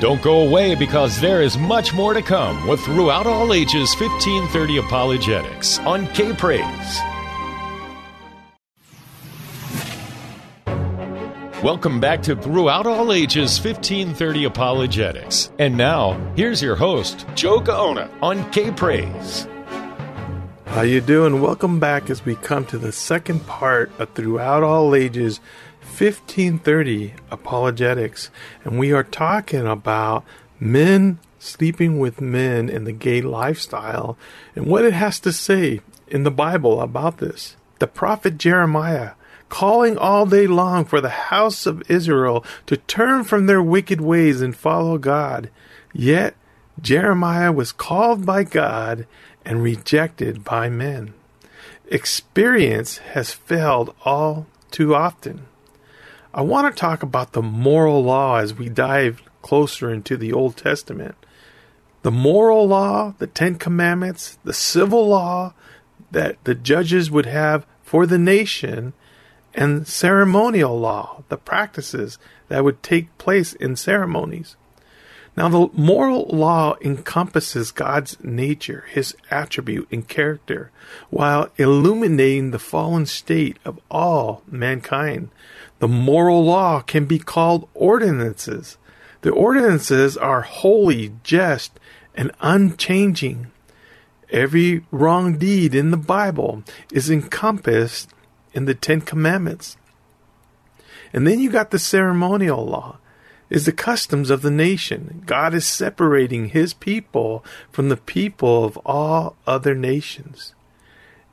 Don't 0.00 0.20
go 0.20 0.44
away 0.44 0.74
because 0.74 1.20
there 1.20 1.42
is 1.42 1.56
much 1.56 1.94
more 1.94 2.12
to 2.12 2.22
come 2.22 2.66
with 2.66 2.80
Throughout 2.80 3.28
All 3.28 3.52
Ages 3.52 3.94
1530 3.94 4.78
Apologetics 4.78 5.78
on 5.78 6.08
K 6.08 6.32
Praise. 6.32 7.17
Welcome 11.62 11.98
back 11.98 12.22
to 12.22 12.36
Throughout 12.36 12.86
All 12.86 13.12
Ages 13.12 13.58
1530 13.58 14.44
Apologetics. 14.44 15.50
And 15.58 15.76
now, 15.76 16.12
here's 16.36 16.62
your 16.62 16.76
host, 16.76 17.26
Joe 17.34 17.58
Gaona 17.58 18.08
on 18.22 18.48
K 18.52 18.70
Praise. 18.70 19.48
How 20.66 20.82
you 20.82 21.00
doing? 21.00 21.40
Welcome 21.40 21.80
back 21.80 22.10
as 22.10 22.24
we 22.24 22.36
come 22.36 22.64
to 22.66 22.78
the 22.78 22.92
second 22.92 23.44
part 23.48 23.90
of 23.98 24.10
Throughout 24.10 24.62
All 24.62 24.94
Ages 24.94 25.40
1530 25.80 27.14
Apologetics. 27.32 28.30
And 28.62 28.78
we 28.78 28.92
are 28.92 29.02
talking 29.02 29.66
about 29.66 30.22
men 30.60 31.18
sleeping 31.40 31.98
with 31.98 32.20
men 32.20 32.68
in 32.68 32.84
the 32.84 32.92
gay 32.92 33.20
lifestyle 33.20 34.16
and 34.54 34.66
what 34.66 34.84
it 34.84 34.92
has 34.92 35.18
to 35.18 35.32
say 35.32 35.80
in 36.06 36.22
the 36.22 36.30
Bible 36.30 36.80
about 36.80 37.18
this. 37.18 37.56
The 37.80 37.88
prophet 37.88 38.38
Jeremiah 38.38 39.14
calling 39.48 39.96
all 39.96 40.26
day 40.26 40.46
long 40.46 40.84
for 40.84 41.00
the 41.00 41.08
house 41.08 41.66
of 41.66 41.88
Israel 41.90 42.44
to 42.66 42.76
turn 42.76 43.24
from 43.24 43.46
their 43.46 43.62
wicked 43.62 44.00
ways 44.00 44.40
and 44.40 44.56
follow 44.56 44.98
God. 44.98 45.50
Yet 45.92 46.34
Jeremiah 46.80 47.52
was 47.52 47.72
called 47.72 48.24
by 48.24 48.44
God 48.44 49.06
and 49.44 49.62
rejected 49.62 50.44
by 50.44 50.68
men. 50.68 51.14
Experience 51.86 52.98
has 52.98 53.32
failed 53.32 53.94
all 54.04 54.46
too 54.70 54.94
often. 54.94 55.46
I 56.34 56.42
want 56.42 56.72
to 56.74 56.78
talk 56.78 57.02
about 57.02 57.32
the 57.32 57.42
moral 57.42 58.04
law 58.04 58.36
as 58.36 58.54
we 58.54 58.68
dive 58.68 59.22
closer 59.42 59.90
into 59.90 60.16
the 60.16 60.32
Old 60.32 60.56
Testament. 60.56 61.14
The 62.02 62.10
moral 62.10 62.68
law, 62.68 63.14
the 63.18 63.26
Ten 63.26 63.56
Commandments, 63.56 64.38
the 64.44 64.52
civil 64.52 65.08
law 65.08 65.54
that 66.10 66.36
the 66.44 66.54
judges 66.54 67.10
would 67.10 67.26
have 67.26 67.66
for 67.82 68.06
the 68.06 68.18
nation, 68.18 68.92
and 69.58 69.88
ceremonial 69.88 70.78
law, 70.78 71.24
the 71.28 71.36
practices 71.36 72.16
that 72.46 72.62
would 72.62 72.80
take 72.80 73.18
place 73.18 73.54
in 73.54 73.74
ceremonies. 73.74 74.54
Now, 75.36 75.48
the 75.48 75.68
moral 75.72 76.26
law 76.26 76.76
encompasses 76.80 77.72
God's 77.72 78.16
nature, 78.22 78.84
his 78.88 79.16
attribute, 79.32 79.88
and 79.90 80.06
character, 80.06 80.70
while 81.10 81.50
illuminating 81.56 82.52
the 82.52 82.60
fallen 82.60 83.04
state 83.06 83.56
of 83.64 83.80
all 83.90 84.42
mankind. 84.46 85.30
The 85.80 85.88
moral 85.88 86.44
law 86.44 86.80
can 86.80 87.06
be 87.06 87.18
called 87.18 87.68
ordinances. 87.74 88.78
The 89.22 89.30
ordinances 89.30 90.16
are 90.16 90.42
holy, 90.42 91.14
just, 91.24 91.80
and 92.14 92.30
unchanging. 92.40 93.50
Every 94.30 94.84
wrong 94.92 95.36
deed 95.36 95.74
in 95.74 95.90
the 95.90 95.96
Bible 95.96 96.62
is 96.92 97.10
encompassed 97.10 98.10
in 98.52 98.64
the 98.64 98.74
Ten 98.74 99.00
Commandments. 99.00 99.76
And 101.12 101.26
then 101.26 101.40
you 101.40 101.50
got 101.50 101.70
the 101.70 101.78
ceremonial 101.78 102.64
law, 102.66 102.98
is 103.50 103.64
the 103.64 103.72
customs 103.72 104.30
of 104.30 104.42
the 104.42 104.50
nation. 104.50 105.22
God 105.24 105.54
is 105.54 105.64
separating 105.64 106.50
his 106.50 106.74
people 106.74 107.44
from 107.70 107.88
the 107.88 107.96
people 107.96 108.64
of 108.64 108.76
all 108.78 109.36
other 109.46 109.74
nations. 109.74 110.54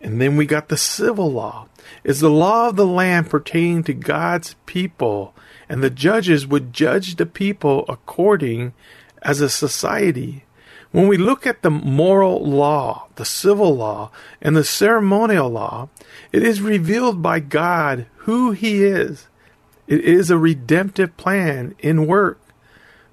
And 0.01 0.21
then 0.21 0.37
we 0.37 0.45
got 0.45 0.69
the 0.69 0.77
civil 0.77 1.31
law, 1.31 1.67
is 2.03 2.19
the 2.19 2.29
law 2.29 2.69
of 2.69 2.75
the 2.75 2.85
land 2.85 3.29
pertaining 3.29 3.83
to 3.85 3.93
God's 3.93 4.55
people, 4.65 5.33
and 5.67 5.83
the 5.83 5.89
judges 5.89 6.45
would 6.45 6.73
judge 6.73 7.15
the 7.15 7.25
people 7.25 7.85
according 7.89 8.73
as 9.21 9.41
a 9.41 9.49
society 9.49 10.44
when 10.95 11.09
we 11.09 11.17
look 11.17 11.45
at 11.45 11.61
the 11.61 11.69
moral 11.69 12.41
law, 12.41 13.07
the 13.15 13.25
civil 13.25 13.75
law, 13.75 14.11
and 14.41 14.55
the 14.55 14.63
ceremonial 14.63 15.49
law, 15.49 15.89
it 16.31 16.41
is 16.41 16.61
revealed 16.61 17.21
by 17.21 17.41
God 17.41 18.05
who 18.19 18.51
He 18.51 18.81
is. 18.81 19.27
It 19.87 19.99
is 20.05 20.29
a 20.29 20.37
redemptive 20.37 21.17
plan 21.17 21.75
in 21.79 22.07
work. 22.07 22.39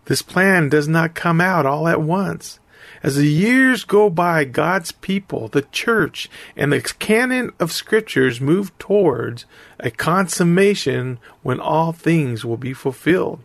This 0.04 0.22
plan 0.22 0.68
does 0.68 0.86
not 0.86 1.16
come 1.16 1.40
out 1.40 1.66
all 1.66 1.88
at 1.88 2.00
once. 2.00 2.60
As 3.02 3.16
the 3.16 3.26
years 3.26 3.82
go 3.82 4.08
by, 4.08 4.44
God's 4.44 4.92
people, 4.92 5.48
the 5.48 5.62
church, 5.62 6.30
and 6.56 6.72
the 6.72 6.80
canon 6.80 7.50
of 7.58 7.72
scriptures 7.72 8.40
move 8.40 8.78
towards 8.78 9.44
a 9.80 9.90
consummation 9.90 11.18
when 11.42 11.58
all 11.58 11.90
things 11.90 12.44
will 12.44 12.56
be 12.56 12.74
fulfilled. 12.74 13.40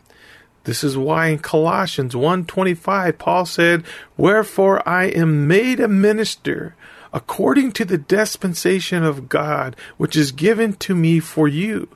This 0.68 0.84
is 0.84 0.98
why 0.98 1.28
in 1.28 1.40
Colossians 1.40 2.14
1:25 2.14 3.18
Paul 3.18 3.46
said, 3.46 3.86
"Wherefore 4.18 4.86
I 4.86 5.06
am 5.06 5.48
made 5.48 5.80
a 5.80 5.88
minister 5.88 6.76
according 7.14 7.72
to 7.72 7.86
the 7.86 7.98
dispensation 7.98 9.02
of 9.02 9.30
God, 9.30 9.78
which 9.96 10.18
is 10.18 10.34
given 10.34 10.74
to 10.74 10.94
me 10.94 11.22
for 11.22 11.48
you, 11.48 11.88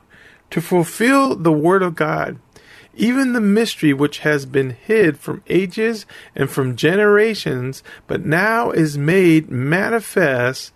to 0.50 0.62
fulfill 0.62 1.36
the 1.36 1.52
word 1.52 1.82
of 1.82 1.94
God." 1.94 2.38
even 2.94 3.32
the 3.32 3.40
mystery 3.40 3.92
which 3.92 4.18
has 4.18 4.44
been 4.44 4.70
hid 4.70 5.18
from 5.18 5.42
ages 5.48 6.04
and 6.36 6.50
from 6.50 6.76
generations, 6.76 7.82
but 8.06 8.24
now 8.24 8.70
is 8.70 8.98
made 8.98 9.50
manifest 9.50 10.72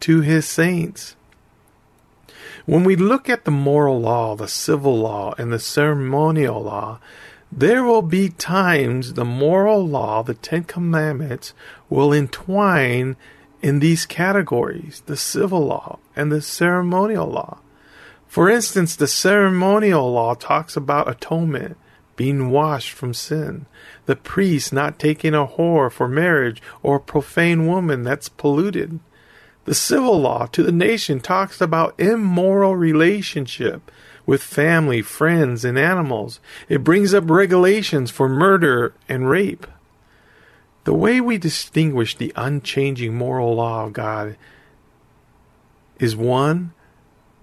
to 0.00 0.22
his 0.22 0.44
saints. 0.44 1.14
When 2.66 2.82
we 2.82 2.96
look 2.96 3.28
at 3.28 3.44
the 3.44 3.52
moral 3.52 4.00
law, 4.00 4.34
the 4.34 4.48
civil 4.48 4.98
law, 4.98 5.34
and 5.38 5.52
the 5.52 5.60
ceremonial 5.60 6.62
law, 6.62 6.98
there 7.54 7.84
will 7.84 8.02
be 8.02 8.30
times 8.30 9.12
the 9.12 9.26
moral 9.26 9.86
law, 9.86 10.22
the 10.22 10.32
Ten 10.32 10.64
Commandments, 10.64 11.52
will 11.90 12.12
entwine 12.12 13.14
in 13.60 13.78
these 13.78 14.06
categories 14.06 15.02
the 15.04 15.18
civil 15.18 15.66
law 15.66 15.98
and 16.16 16.32
the 16.32 16.40
ceremonial 16.40 17.26
law. 17.26 17.58
For 18.26 18.48
instance, 18.48 18.96
the 18.96 19.06
ceremonial 19.06 20.10
law 20.10 20.32
talks 20.32 20.76
about 20.76 21.10
atonement, 21.10 21.76
being 22.16 22.50
washed 22.50 22.92
from 22.92 23.12
sin, 23.12 23.66
the 24.06 24.16
priest 24.16 24.72
not 24.72 24.98
taking 24.98 25.34
a 25.34 25.46
whore 25.46 25.92
for 25.92 26.08
marriage 26.08 26.62
or 26.82 26.96
a 26.96 27.00
profane 27.00 27.66
woman 27.66 28.02
that's 28.02 28.30
polluted. 28.30 28.98
The 29.66 29.74
civil 29.74 30.18
law 30.18 30.46
to 30.46 30.62
the 30.62 30.72
nation 30.72 31.20
talks 31.20 31.60
about 31.60 32.00
immoral 32.00 32.76
relationship 32.76 33.90
with 34.26 34.42
family, 34.42 35.02
friends, 35.02 35.64
and 35.64 35.78
animals. 35.78 36.40
It 36.68 36.84
brings 36.84 37.12
up 37.14 37.28
regulations 37.28 38.10
for 38.10 38.28
murder 38.28 38.94
and 39.08 39.28
rape. 39.28 39.66
The 40.84 40.94
way 40.94 41.20
we 41.20 41.38
distinguish 41.38 42.16
the 42.16 42.32
unchanging 42.36 43.14
moral 43.14 43.54
law 43.54 43.86
of 43.86 43.92
God 43.92 44.36
is 45.98 46.16
one 46.16 46.72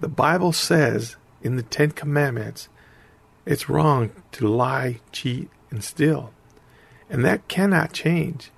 the 0.00 0.08
Bible 0.08 0.52
says 0.52 1.16
in 1.42 1.56
the 1.56 1.62
Ten 1.62 1.90
Commandments 1.90 2.68
it's 3.46 3.68
wrong 3.68 4.10
to 4.32 4.48
lie, 4.48 5.00
cheat, 5.12 5.48
and 5.70 5.82
steal. 5.82 6.32
And 7.08 7.24
that 7.24 7.48
cannot 7.48 7.92
change. 7.92 8.50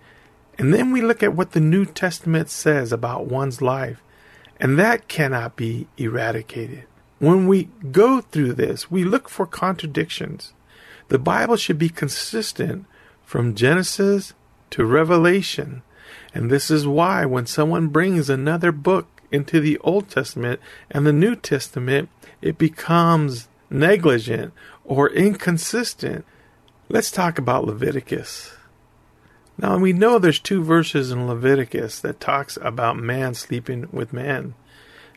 And 0.58 0.74
then 0.74 0.92
we 0.92 1.00
look 1.00 1.22
at 1.22 1.34
what 1.34 1.52
the 1.52 1.60
New 1.60 1.84
Testament 1.84 2.50
says 2.50 2.92
about 2.92 3.26
one's 3.26 3.62
life, 3.62 4.02
and 4.60 4.78
that 4.78 5.08
cannot 5.08 5.56
be 5.56 5.88
eradicated. 5.96 6.84
When 7.22 7.46
we 7.46 7.68
go 7.92 8.20
through 8.20 8.54
this, 8.54 8.90
we 8.90 9.04
look 9.04 9.28
for 9.28 9.46
contradictions. 9.46 10.54
The 11.06 11.20
Bible 11.20 11.54
should 11.54 11.78
be 11.78 11.88
consistent 11.88 12.84
from 13.24 13.54
Genesis 13.54 14.34
to 14.70 14.84
Revelation. 14.84 15.82
And 16.34 16.50
this 16.50 16.68
is 16.68 16.84
why 16.84 17.24
when 17.24 17.46
someone 17.46 17.90
brings 17.90 18.28
another 18.28 18.72
book 18.72 19.22
into 19.30 19.60
the 19.60 19.78
Old 19.84 20.08
Testament 20.08 20.58
and 20.90 21.06
the 21.06 21.12
New 21.12 21.36
Testament, 21.36 22.08
it 22.40 22.58
becomes 22.58 23.46
negligent 23.70 24.52
or 24.84 25.08
inconsistent. 25.08 26.24
Let's 26.88 27.12
talk 27.12 27.38
about 27.38 27.64
Leviticus. 27.64 28.56
Now 29.56 29.78
we 29.78 29.92
know 29.92 30.18
there's 30.18 30.40
two 30.40 30.64
verses 30.64 31.12
in 31.12 31.28
Leviticus 31.28 32.00
that 32.00 32.18
talks 32.18 32.58
about 32.60 32.96
man 32.96 33.34
sleeping 33.34 33.86
with 33.92 34.12
man. 34.12 34.54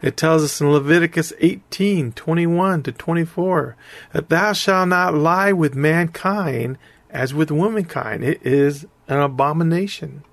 It 0.02 0.18
tells 0.18 0.44
us 0.44 0.62
in 0.62 0.72
Leviticus 0.72 1.34
18, 1.40 2.12
21 2.12 2.84
to 2.84 2.92
24, 2.92 3.75
that 4.14 4.30
thou 4.30 4.54
shalt 4.54 4.90
not 4.90 5.14
lie 5.14 5.52
with 5.52 5.75
mankind 5.75 6.78
as 7.10 7.34
with 7.34 7.52
womankind. 7.52 8.24
It 8.24 8.46
is 8.46 8.86
an 9.08 9.20
abomination. 9.20 10.24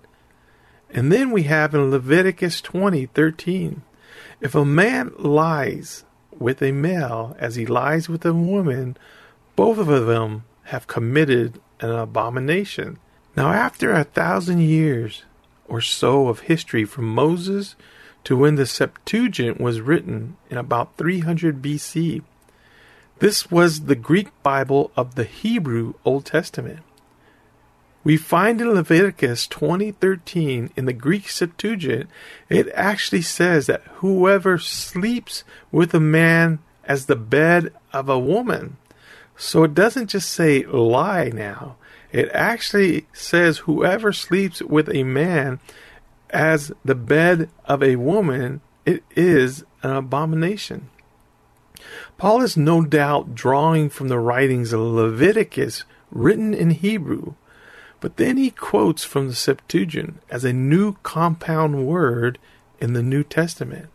And 0.91 1.11
then 1.11 1.31
we 1.31 1.45
have 1.45 1.75
in 1.75 1.91
Leviticus 1.91 2.61
20, 2.61 3.07
13, 3.07 3.83
if 4.41 4.55
a 4.55 4.65
man 4.65 5.13
lies 5.19 6.05
with 6.39 6.61
a 6.63 6.73
male 6.73 7.37
as 7.39 7.55
he 7.55 7.65
lies 7.65 8.09
with 8.09 8.27
a 8.27 8.35
woman, 8.35 8.97
both 9.57 9.79
of 9.79 10.07
them 10.07 10.45
have 10.65 10.87
committed 10.87 11.61
an 11.81 11.91
abomination. 11.91 12.99
Now, 13.37 13.53
after 13.53 13.93
a 13.93 14.05
thousand 14.05 14.61
years 14.61 15.23
or 15.67 15.81
so 15.81 16.29
of 16.29 16.41
history 16.41 16.85
from 16.85 17.07
Moses 17.09 17.77
to 18.25 18.37
when 18.37 18.55
the 18.55 18.67
Septuagint 18.67 19.61
was 19.61 19.81
written 19.81 20.37
in 20.51 20.59
about 20.59 20.97
300 20.97 21.61
BC, 21.63 22.23
this 23.19 23.51
was 23.51 23.83
the 23.83 23.95
Greek 23.95 24.29
Bible 24.43 24.91
of 24.97 25.15
the 25.15 25.25
Hebrew 25.25 25.95
Old 26.05 26.25
Testament. 26.25 26.81
We 28.05 28.17
find 28.17 28.61
in 28.61 28.75
Leviticus 28.75 29.47
20:13 29.47 30.71
in 30.75 30.87
the 30.87 30.93
Greek 30.93 31.29
Septuagint, 31.29 32.09
it 32.49 32.69
actually 32.75 33.23
says 33.23 33.67
that 33.67 33.83
whoever 33.99 34.59
sleeps 34.59 35.45
with 35.71 35.95
a 35.95 36.01
man 36.01 36.59
as 36.85 37.07
the 37.07 37.17
bed 37.17 37.73
of 37.93 38.09
a 38.09 38.19
woman. 38.19 38.77
So 39.37 39.63
it 39.65 39.75
doesn't 39.75 40.09
just 40.09 40.31
say 40.31 40.65
lie 40.65 41.31
now. 41.33 41.77
It 42.11 42.29
actually 42.33 43.07
says 43.13 43.59
whoever 43.59 44.13
sleeps 44.13 44.61
with 44.63 44.89
a 44.91 45.05
man 45.05 45.61
as 46.33 46.73
the 46.85 46.95
bed 46.95 47.49
of 47.65 47.83
a 47.83 47.97
woman, 47.97 48.61
it 48.85 49.03
is 49.15 49.65
an 49.83 49.91
abomination. 49.91 50.89
Paul 52.17 52.43
is 52.43 52.57
no 52.57 52.83
doubt 52.83 53.35
drawing 53.35 53.91
from 53.91 54.09
the 54.09 54.19
writings 54.19 54.73
of 54.73 54.81
Leviticus 54.81 55.85
written 56.11 56.55
in 56.55 56.71
Hebrew 56.71 57.35
but 58.03 58.17
then 58.17 58.37
he 58.37 58.51
quotes 58.51 59.05
from 59.05 59.29
the 59.29 59.35
Septuagint 59.35 60.21
as 60.29 60.45
a 60.45 60.53
new 60.53 60.97
compound 61.05 61.87
word 61.87 62.37
in 62.81 62.95
the 62.95 63.03
New 63.03 63.23
Testament. 63.23 63.91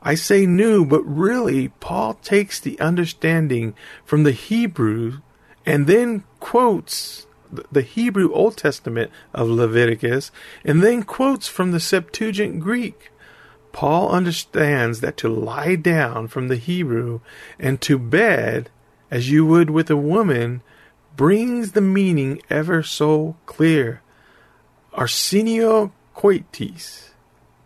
I 0.00 0.14
say 0.14 0.46
new, 0.46 0.86
but 0.86 1.02
really, 1.02 1.68
Paul 1.68 2.14
takes 2.14 2.58
the 2.58 2.80
understanding 2.80 3.74
from 4.02 4.22
the 4.22 4.32
Hebrew 4.32 5.18
and 5.66 5.86
then 5.86 6.24
quotes 6.40 7.26
the 7.70 7.82
Hebrew 7.82 8.32
Old 8.32 8.56
Testament 8.56 9.10
of 9.34 9.48
Leviticus 9.48 10.30
and 10.64 10.82
then 10.82 11.02
quotes 11.02 11.48
from 11.48 11.72
the 11.72 11.80
Septuagint 11.80 12.60
Greek. 12.60 13.10
Paul 13.72 14.10
understands 14.10 15.00
that 15.00 15.16
to 15.18 15.28
lie 15.28 15.76
down 15.76 16.28
from 16.28 16.48
the 16.48 16.56
Hebrew 16.56 17.20
and 17.58 17.80
to 17.82 17.98
bed 17.98 18.70
as 19.10 19.30
you 19.30 19.46
would 19.46 19.70
with 19.70 19.90
a 19.90 19.96
woman 19.96 20.62
brings 21.16 21.72
the 21.72 21.80
meaning 21.80 22.40
ever 22.48 22.82
so 22.82 23.36
clear. 23.46 24.02
Arsenio 24.92 25.92
coitis. 26.14 27.10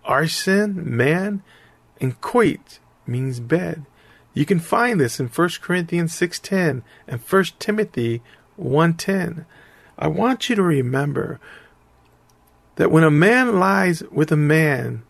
Arsen, 0.05 0.85
man, 0.85 1.42
and 2.01 2.21
coit 2.21 2.81
means 3.07 3.40
bed. 3.40 3.87
You 4.35 4.45
can 4.45 4.59
find 4.59 5.01
this 5.01 5.21
in 5.21 5.29
1 5.29 5.61
Corinthians 5.61 6.14
6:10 6.14 6.83
and 7.07 7.21
1 7.21 7.59
Timothy 7.59 8.23
1:10. 8.57 9.45
I 10.03 10.09
want 10.09 10.51
you 10.51 10.57
to 10.57 10.62
remember 10.65 11.38
that 12.75 12.91
when 12.91 13.05
a 13.05 13.11
man 13.11 13.61
lies 13.61 14.03
with 14.11 14.33
a 14.33 14.37
man 14.37 15.05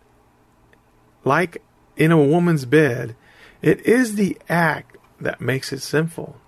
like 1.25 1.63
in 1.97 2.11
a 2.11 2.23
woman's 2.23 2.65
bed, 2.65 3.15
it 3.63 3.83
is 3.87 4.13
the 4.13 4.37
act 4.47 4.97
that 5.19 5.41
makes 5.41 5.73
it 5.73 5.81
sinful. 5.81 6.39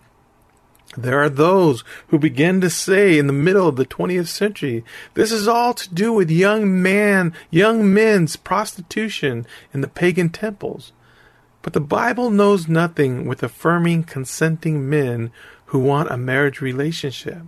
There 0.95 1.19
are 1.23 1.29
those 1.29 1.84
who 2.10 2.19
begin 2.19 2.62
to 2.62 2.69
say 2.69 3.17
in 3.17 3.25
the 3.25 3.34
middle 3.34 3.67
of 3.67 3.77
the 3.77 3.86
20th 3.86 4.27
century, 4.27 4.86
this 5.15 5.31
is 5.31 5.47
all 5.47 5.73
to 5.73 5.91
do 5.91 6.13
with 6.13 6.29
young 6.29 6.84
man, 6.84 7.34
young 7.49 7.91
men's 7.91 8.36
prostitution 8.36 9.47
in 9.73 9.81
the 9.81 9.88
pagan 9.88 10.29
temples. 10.29 10.93
But 11.63 11.73
the 11.73 11.81
Bible 11.81 12.29
knows 12.29 12.67
nothing 12.67 13.25
with 13.25 13.41
affirming 13.41 14.03
consenting 14.03 14.88
men 14.88 15.31
who 15.65 15.79
want 15.79 16.12
a 16.12 16.17
marriage 16.17 16.62
relationship. 16.62 17.41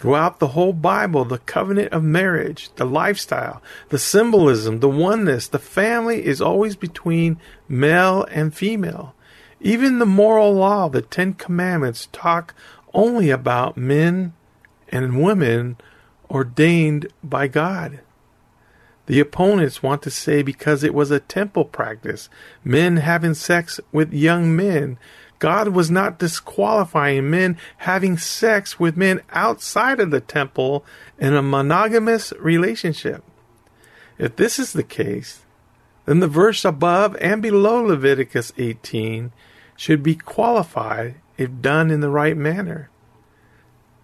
Throughout 0.00 0.38
the 0.38 0.48
whole 0.48 0.72
Bible, 0.72 1.26
the 1.26 1.36
covenant 1.36 1.92
of 1.92 2.02
marriage, 2.02 2.70
the 2.76 2.86
lifestyle, 2.86 3.60
the 3.90 3.98
symbolism, 3.98 4.80
the 4.80 4.88
oneness, 4.88 5.46
the 5.46 5.58
family 5.58 6.24
is 6.24 6.40
always 6.40 6.74
between 6.74 7.38
male 7.68 8.24
and 8.30 8.54
female. 8.54 9.14
Even 9.60 9.98
the 9.98 10.06
moral 10.06 10.54
law, 10.54 10.88
the 10.88 11.02
Ten 11.02 11.34
Commandments, 11.34 12.08
talk 12.12 12.54
only 12.94 13.28
about 13.28 13.76
men 13.76 14.32
and 14.88 15.22
women 15.22 15.76
ordained 16.30 17.08
by 17.22 17.46
God. 17.46 18.00
The 19.04 19.20
opponents 19.20 19.82
want 19.82 20.00
to 20.04 20.10
say 20.10 20.40
because 20.40 20.82
it 20.82 20.94
was 20.94 21.10
a 21.10 21.20
temple 21.20 21.66
practice, 21.66 22.30
men 22.64 22.96
having 22.96 23.34
sex 23.34 23.78
with 23.92 24.14
young 24.14 24.56
men 24.56 24.96
God 25.40 25.68
was 25.68 25.90
not 25.90 26.18
disqualifying 26.18 27.30
men 27.30 27.56
having 27.78 28.18
sex 28.18 28.78
with 28.78 28.96
men 28.96 29.22
outside 29.30 29.98
of 29.98 30.10
the 30.10 30.20
temple 30.20 30.84
in 31.18 31.34
a 31.34 31.42
monogamous 31.42 32.32
relationship. 32.38 33.24
If 34.18 34.36
this 34.36 34.58
is 34.58 34.74
the 34.74 34.84
case, 34.84 35.40
then 36.04 36.20
the 36.20 36.28
verse 36.28 36.64
above 36.64 37.16
and 37.20 37.40
below 37.40 37.82
Leviticus 37.82 38.52
18 38.58 39.32
should 39.76 40.02
be 40.02 40.14
qualified 40.14 41.14
if 41.38 41.62
done 41.62 41.90
in 41.90 42.00
the 42.00 42.10
right 42.10 42.36
manner. 42.36 42.90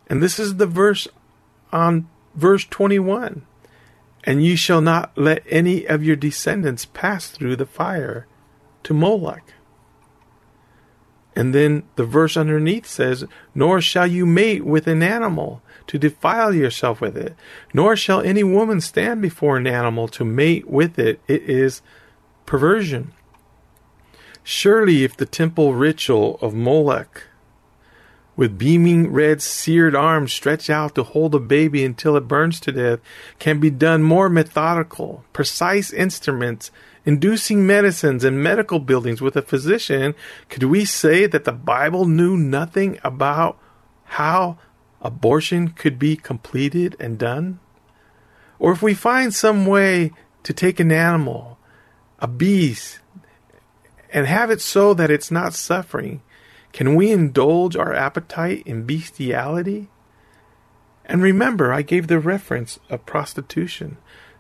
And 0.07 0.23
this 0.23 0.39
is 0.39 0.57
the 0.57 0.67
verse 0.67 1.07
on 1.71 2.09
verse 2.35 2.65
21. 2.65 3.45
And 4.25 4.43
ye 4.43 4.57
shall 4.57 4.81
not 4.81 5.13
let 5.19 5.43
any 5.51 5.85
of 5.85 6.03
your 6.03 6.17
descendants 6.17 6.87
pass 6.87 7.29
through 7.29 7.57
the 7.57 7.67
fire 7.67 8.27
to 8.85 8.95
Moloch. 8.95 9.53
And 11.37 11.55
then 11.55 11.83
the 11.97 12.05
verse 12.07 12.35
underneath 12.35 12.87
says, 12.87 13.25
Nor 13.55 13.83
shall 13.83 14.07
you 14.07 14.25
mate 14.25 14.65
with 14.65 14.87
an 14.87 15.03
animal 15.03 15.61
to 15.87 15.99
defile 15.99 16.55
yourself 16.55 17.01
with 17.01 17.17
it, 17.17 17.37
nor 17.75 17.95
shall 17.95 18.23
any 18.23 18.43
woman 18.43 18.81
stand 18.81 19.21
before 19.21 19.59
an 19.59 19.67
animal 19.67 20.09
to 20.09 20.25
mate 20.25 20.67
with 20.67 20.99
it. 20.99 21.21
It 21.29 21.43
is 21.43 21.83
perversion. 22.47 23.13
Surely, 24.43 25.05
if 25.05 25.17
the 25.17 25.27
temple 25.27 25.75
ritual 25.75 26.39
of 26.41 26.55
Moloch, 26.55 27.25
with 28.37 28.59
beaming 28.59 29.13
red 29.13 29.43
seared 29.43 29.95
arms 29.95 30.33
stretched 30.33 30.71
out 30.71 30.95
to 30.95 31.03
hold 31.03 31.35
a 31.35 31.39
baby 31.39 31.85
until 31.85 32.17
it 32.17 32.29
burns 32.29 32.61
to 32.61 32.73
death, 32.73 33.01
can 33.39 33.61
be 33.61 33.71
done 33.71 34.03
more 34.03 34.29
methodical, 34.29 35.25
precise 35.33 35.93
instruments 35.93 36.71
inducing 37.07 37.65
medicines 37.65 38.25
and 38.25 38.43
medical 38.43 38.81
buildings 38.81 39.23
with 39.23 39.37
a 39.37 39.43
physician, 39.43 40.15
could 40.49 40.65
we 40.65 40.85
say 40.85 41.27
that 41.27 41.45
the 41.45 41.53
Bible 41.53 42.05
knew 42.05 42.37
nothing 42.37 42.99
about 43.05 43.59
how 44.05 44.59
abortion 45.01 45.69
could 45.69 45.99
be 45.99 46.17
completed 46.17 46.97
and 46.99 47.17
done? 47.17 47.61
Or 48.59 48.73
if 48.73 48.83
we 48.83 48.93
find 48.93 49.33
some 49.33 49.65
way 49.65 50.11
to 50.43 50.53
take 50.53 50.81
an 50.81 50.91
animal, 50.91 51.59
a 52.19 52.27
beast, 52.27 52.99
and 54.13 54.27
have 54.27 54.51
it 54.51 54.61
so 54.61 54.93
that 54.95 55.11
it's 55.11 55.31
not 55.31 55.55
suffering, 55.55 56.23
can 56.73 56.97
we 56.97 57.13
indulge 57.13 57.77
our 57.77 57.95
appetite 57.95 58.65
in 58.67 58.85
bestiality? 58.85 59.89
And 61.05 61.23
remember, 61.23 61.73
I 61.73 61.83
gave 61.83 62.09
the 62.09 62.19
reference 62.19 62.81
of 62.91 63.07
prostitution. 63.07 63.97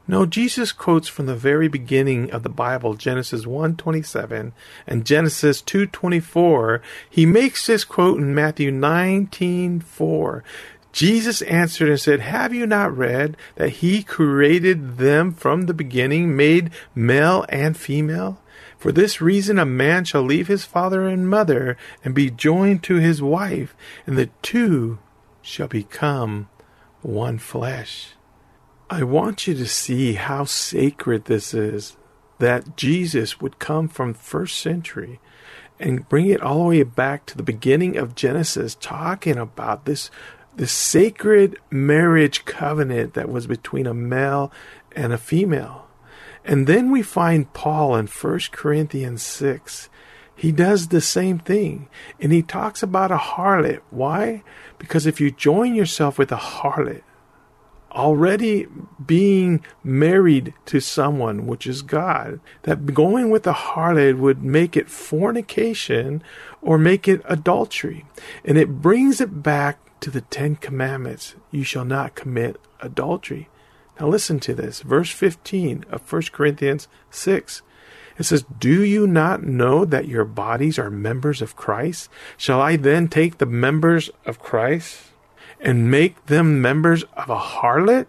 No, 0.08 0.24
Jesus 0.24 0.70
quotes 0.70 1.08
from 1.08 1.26
the 1.26 1.34
very 1.34 1.66
beginning 1.66 2.30
of 2.30 2.44
the 2.44 2.48
Bible, 2.48 2.94
Genesis 2.94 3.44
1:27 3.44 4.52
and 4.86 5.04
Genesis 5.04 5.60
2:24. 5.60 6.80
He 7.10 7.26
makes 7.26 7.66
this 7.66 7.84
quote 7.84 8.18
in 8.18 8.34
Matthew 8.34 8.70
19:4. 8.70 10.44
Jesus 10.92 11.42
answered 11.42 11.90
and 11.90 12.00
said, 12.00 12.20
Have 12.20 12.54
you 12.54 12.66
not 12.66 12.96
read 12.96 13.36
that 13.56 13.68
he 13.84 14.02
created 14.02 14.96
them 14.96 15.30
from 15.30 15.62
the 15.62 15.74
beginning, 15.74 16.34
made 16.34 16.70
male 16.94 17.44
and 17.50 17.76
female? 17.76 18.40
For 18.78 18.92
this 18.92 19.20
reason, 19.20 19.58
a 19.58 19.66
man 19.66 20.04
shall 20.04 20.22
leave 20.22 20.48
his 20.48 20.64
father 20.64 21.06
and 21.06 21.28
mother 21.28 21.76
and 22.02 22.14
be 22.14 22.30
joined 22.30 22.82
to 22.84 22.94
his 22.94 23.20
wife, 23.20 23.74
and 24.06 24.16
the 24.16 24.30
two 24.40 24.98
shall 25.42 25.68
become 25.68 26.48
one 27.02 27.38
flesh. 27.38 28.15
I 28.88 29.02
want 29.02 29.48
you 29.48 29.54
to 29.54 29.66
see 29.66 30.12
how 30.12 30.44
sacred 30.44 31.24
this 31.24 31.52
is 31.52 31.96
that 32.38 32.76
Jesus 32.76 33.40
would 33.40 33.58
come 33.58 33.88
from 33.88 34.14
first 34.14 34.60
century 34.60 35.18
and 35.80 36.08
bring 36.08 36.28
it 36.28 36.40
all 36.40 36.58
the 36.58 36.68
way 36.68 36.82
back 36.84 37.26
to 37.26 37.36
the 37.36 37.42
beginning 37.42 37.96
of 37.96 38.14
Genesis 38.14 38.76
talking 38.76 39.36
about 39.36 39.86
this 39.86 40.10
this 40.54 40.72
sacred 40.72 41.58
marriage 41.68 42.44
covenant 42.44 43.14
that 43.14 43.28
was 43.28 43.46
between 43.46 43.86
a 43.86 43.92
male 43.92 44.50
and 44.92 45.12
a 45.12 45.18
female. 45.18 45.86
And 46.46 46.66
then 46.66 46.90
we 46.90 47.02
find 47.02 47.52
Paul 47.52 47.96
in 47.96 48.06
1 48.06 48.40
Corinthians 48.52 49.22
6. 49.22 49.90
He 50.34 50.52
does 50.52 50.88
the 50.88 51.02
same 51.02 51.40
thing. 51.40 51.88
And 52.20 52.32
he 52.32 52.40
talks 52.40 52.82
about 52.82 53.10
a 53.10 53.18
harlot. 53.18 53.80
Why? 53.90 54.44
Because 54.78 55.04
if 55.04 55.20
you 55.20 55.30
join 55.30 55.74
yourself 55.74 56.18
with 56.18 56.32
a 56.32 56.36
harlot, 56.36 57.02
already 57.92 58.66
being 59.04 59.64
married 59.82 60.52
to 60.66 60.80
someone, 60.80 61.46
which 61.46 61.66
is 61.66 61.82
God, 61.82 62.40
that 62.62 62.94
going 62.94 63.30
with 63.30 63.46
a 63.46 63.52
harlot 63.52 64.18
would 64.18 64.42
make 64.42 64.76
it 64.76 64.90
fornication 64.90 66.22
or 66.60 66.78
make 66.78 67.08
it 67.08 67.22
adultery. 67.24 68.04
And 68.44 68.58
it 68.58 68.82
brings 68.82 69.20
it 69.20 69.42
back 69.42 69.78
to 70.00 70.10
the 70.10 70.20
Ten 70.20 70.56
Commandments 70.56 71.34
you 71.50 71.64
shall 71.64 71.84
not 71.84 72.14
commit 72.14 72.60
adultery. 72.80 73.48
Now 73.98 74.08
listen 74.08 74.40
to 74.40 74.54
this, 74.54 74.82
verse 74.82 75.10
15 75.10 75.86
of 75.90 76.12
1 76.12 76.22
Corinthians 76.32 76.88
6. 77.10 77.62
It 78.18 78.24
says, 78.24 78.44
Do 78.58 78.82
you 78.82 79.06
not 79.06 79.42
know 79.42 79.84
that 79.84 80.08
your 80.08 80.24
bodies 80.24 80.78
are 80.78 80.90
members 80.90 81.42
of 81.42 81.56
Christ? 81.56 82.10
Shall 82.36 82.60
I 82.60 82.76
then 82.76 83.08
take 83.08 83.38
the 83.38 83.46
members 83.46 84.10
of 84.24 84.38
Christ 84.38 85.10
and 85.60 85.90
make 85.90 86.26
them 86.26 86.60
members 86.60 87.04
of 87.14 87.30
a 87.30 87.38
harlot? 87.38 88.06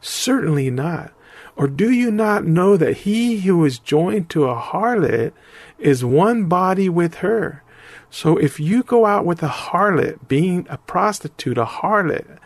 Certainly 0.00 0.70
not. 0.70 1.12
Or 1.56 1.68
do 1.68 1.90
you 1.90 2.10
not 2.10 2.44
know 2.44 2.76
that 2.76 2.98
he 2.98 3.40
who 3.40 3.64
is 3.64 3.78
joined 3.78 4.28
to 4.30 4.44
a 4.44 4.60
harlot 4.60 5.32
is 5.78 6.04
one 6.04 6.44
body 6.44 6.88
with 6.88 7.16
her? 7.16 7.62
So 8.10 8.36
if 8.36 8.60
you 8.60 8.82
go 8.82 9.06
out 9.06 9.24
with 9.24 9.42
a 9.42 9.48
harlot, 9.48 10.28
being 10.28 10.66
a 10.68 10.78
prostitute, 10.78 11.58
a 11.58 11.64
harlot, 11.64 12.38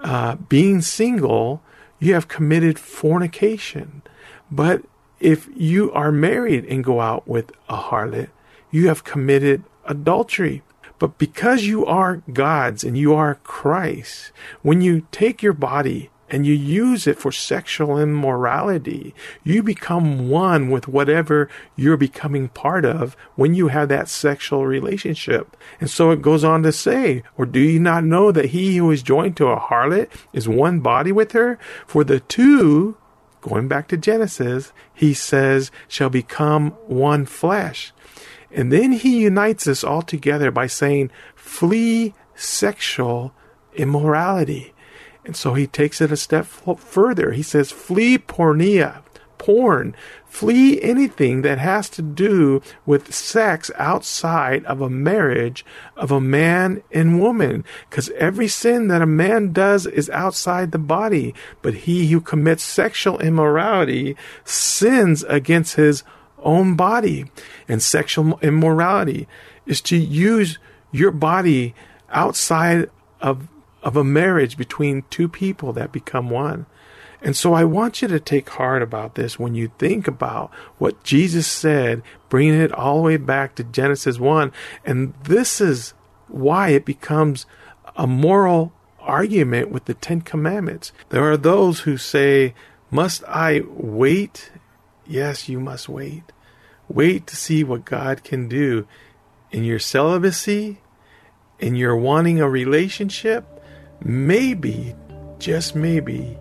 uh, 0.00 0.36
being 0.36 0.80
single, 0.80 1.62
you 1.98 2.14
have 2.14 2.28
committed 2.28 2.78
fornication. 2.78 4.02
But 4.50 4.82
if 5.20 5.48
you 5.54 5.92
are 5.92 6.10
married 6.10 6.64
and 6.64 6.82
go 6.82 7.00
out 7.00 7.28
with 7.28 7.52
a 7.68 7.76
harlot, 7.76 8.30
you 8.70 8.88
have 8.88 9.04
committed 9.04 9.62
adultery. 9.84 10.62
But 11.00 11.18
because 11.18 11.64
you 11.64 11.84
are 11.86 12.22
God's 12.32 12.84
and 12.84 12.96
you 12.96 13.14
are 13.14 13.36
Christ, 13.36 14.30
when 14.62 14.82
you 14.82 15.06
take 15.10 15.42
your 15.42 15.54
body 15.54 16.10
and 16.28 16.46
you 16.46 16.54
use 16.54 17.06
it 17.06 17.18
for 17.18 17.32
sexual 17.32 17.98
immorality, 17.98 19.14
you 19.42 19.62
become 19.62 20.28
one 20.28 20.70
with 20.70 20.86
whatever 20.86 21.48
you're 21.74 21.96
becoming 21.96 22.48
part 22.50 22.84
of 22.84 23.16
when 23.34 23.54
you 23.54 23.68
have 23.68 23.88
that 23.88 24.10
sexual 24.10 24.66
relationship. 24.66 25.56
And 25.80 25.90
so 25.90 26.10
it 26.10 26.22
goes 26.22 26.44
on 26.44 26.62
to 26.64 26.70
say, 26.70 27.22
or 27.36 27.46
do 27.46 27.58
you 27.58 27.80
not 27.80 28.04
know 28.04 28.30
that 28.30 28.50
he 28.50 28.76
who 28.76 28.90
is 28.90 29.02
joined 29.02 29.38
to 29.38 29.48
a 29.48 29.58
harlot 29.58 30.08
is 30.34 30.48
one 30.48 30.80
body 30.80 31.12
with 31.12 31.32
her? 31.32 31.58
For 31.86 32.04
the 32.04 32.20
two, 32.20 32.96
going 33.40 33.68
back 33.68 33.88
to 33.88 33.96
Genesis, 33.96 34.72
he 34.94 35.14
says, 35.14 35.70
shall 35.88 36.10
become 36.10 36.72
one 36.86 37.24
flesh. 37.24 37.94
And 38.52 38.72
then 38.72 38.92
he 38.92 39.20
unites 39.20 39.66
us 39.66 39.84
all 39.84 40.02
together 40.02 40.50
by 40.50 40.66
saying, 40.66 41.10
flee 41.34 42.14
sexual 42.34 43.32
immorality. 43.74 44.74
And 45.24 45.36
so 45.36 45.54
he 45.54 45.66
takes 45.66 46.00
it 46.00 46.10
a 46.10 46.16
step 46.16 46.46
further. 46.46 47.32
He 47.32 47.42
says, 47.42 47.70
flee 47.70 48.18
porneia, 48.18 49.02
porn. 49.38 49.94
Flee 50.26 50.80
anything 50.80 51.42
that 51.42 51.58
has 51.58 51.90
to 51.90 52.02
do 52.02 52.62
with 52.86 53.12
sex 53.12 53.70
outside 53.76 54.64
of 54.64 54.80
a 54.80 54.88
marriage 54.88 55.64
of 55.96 56.12
a 56.12 56.20
man 56.20 56.82
and 56.92 57.20
woman. 57.20 57.64
Because 57.88 58.10
every 58.10 58.46
sin 58.48 58.88
that 58.88 59.02
a 59.02 59.06
man 59.06 59.52
does 59.52 59.86
is 59.86 60.08
outside 60.10 60.70
the 60.70 60.78
body. 60.78 61.34
But 61.62 61.74
he 61.74 62.06
who 62.10 62.20
commits 62.20 62.62
sexual 62.62 63.18
immorality 63.18 64.16
sins 64.44 65.24
against 65.24 65.74
his 65.74 66.04
own 66.42 66.76
body. 66.76 67.26
And 67.68 67.82
sexual 67.82 68.38
immorality 68.40 69.28
is 69.66 69.80
to 69.82 69.96
use 69.96 70.58
your 70.92 71.10
body 71.10 71.74
outside 72.10 72.90
of, 73.20 73.48
of 73.82 73.96
a 73.96 74.04
marriage 74.04 74.56
between 74.56 75.04
two 75.10 75.28
people 75.28 75.72
that 75.74 75.92
become 75.92 76.30
one. 76.30 76.66
And 77.22 77.36
so 77.36 77.52
I 77.52 77.64
want 77.64 78.00
you 78.00 78.08
to 78.08 78.18
take 78.18 78.48
heart 78.50 78.82
about 78.82 79.14
this 79.14 79.38
when 79.38 79.54
you 79.54 79.70
think 79.78 80.08
about 80.08 80.50
what 80.78 81.02
Jesus 81.04 81.46
said, 81.46 82.02
bringing 82.28 82.60
it 82.60 82.72
all 82.72 82.96
the 82.96 83.02
way 83.02 83.16
back 83.18 83.54
to 83.56 83.64
Genesis 83.64 84.18
1. 84.18 84.52
And 84.84 85.14
this 85.24 85.60
is 85.60 85.92
why 86.28 86.70
it 86.70 86.84
becomes 86.84 87.44
a 87.96 88.06
moral 88.06 88.72
argument 89.00 89.70
with 89.70 89.84
the 89.84 89.94
Ten 89.94 90.22
Commandments. 90.22 90.92
There 91.10 91.30
are 91.30 91.36
those 91.36 91.80
who 91.80 91.96
say, 91.96 92.54
Must 92.90 93.22
I 93.24 93.62
wait 93.68 94.50
Yes, 95.10 95.48
you 95.48 95.58
must 95.58 95.88
wait. 95.88 96.22
Wait 96.88 97.26
to 97.26 97.34
see 97.34 97.64
what 97.64 97.84
God 97.84 98.22
can 98.22 98.48
do 98.48 98.86
in 99.50 99.64
your 99.64 99.80
celibacy, 99.80 100.78
in 101.58 101.74
your 101.74 101.96
wanting 101.96 102.40
a 102.40 102.48
relationship. 102.48 103.44
Maybe, 104.04 104.94
just 105.40 105.74
maybe, 105.74 106.38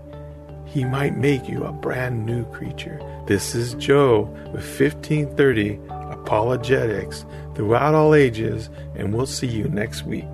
He 0.68 0.86
might 0.86 1.18
make 1.18 1.50
you 1.50 1.64
a 1.64 1.72
brand 1.72 2.28
new 2.28 2.46
creature. 2.52 3.02
This 3.26 3.56
is 3.56 3.74
Joe 3.74 4.22
with 4.54 4.62
1530 4.80 5.80
Apologetics, 5.90 7.26
throughout 7.56 7.96
all 7.96 8.14
ages, 8.14 8.70
and 8.96 9.16
we'll 9.16 9.26
see 9.26 9.48
you 9.48 9.64
next 9.64 10.04
week. 10.04 10.26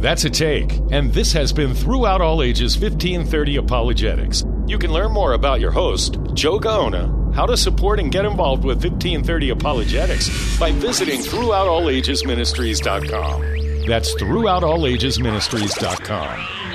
That's 0.00 0.24
a 0.24 0.30
take, 0.30 0.72
and 0.90 1.12
this 1.12 1.34
has 1.34 1.52
been 1.52 1.74
Throughout 1.74 2.22
All 2.22 2.42
Ages 2.42 2.78
1530 2.78 3.56
Apologetics. 3.56 4.44
You 4.66 4.78
can 4.78 4.94
learn 4.94 5.12
more 5.12 5.34
about 5.34 5.60
your 5.60 5.70
host, 5.70 6.16
Joe 6.32 6.58
Gaona, 6.58 7.34
how 7.34 7.44
to 7.44 7.54
support 7.56 8.00
and 8.00 8.10
get 8.10 8.24
involved 8.24 8.64
with 8.64 8.82
1530 8.82 9.50
Apologetics 9.50 10.58
by 10.58 10.72
visiting 10.72 11.20
throughoutallagesministries.com. 11.20 13.86
That's 13.86 14.14
throughoutallagesministries.com. 14.14 16.63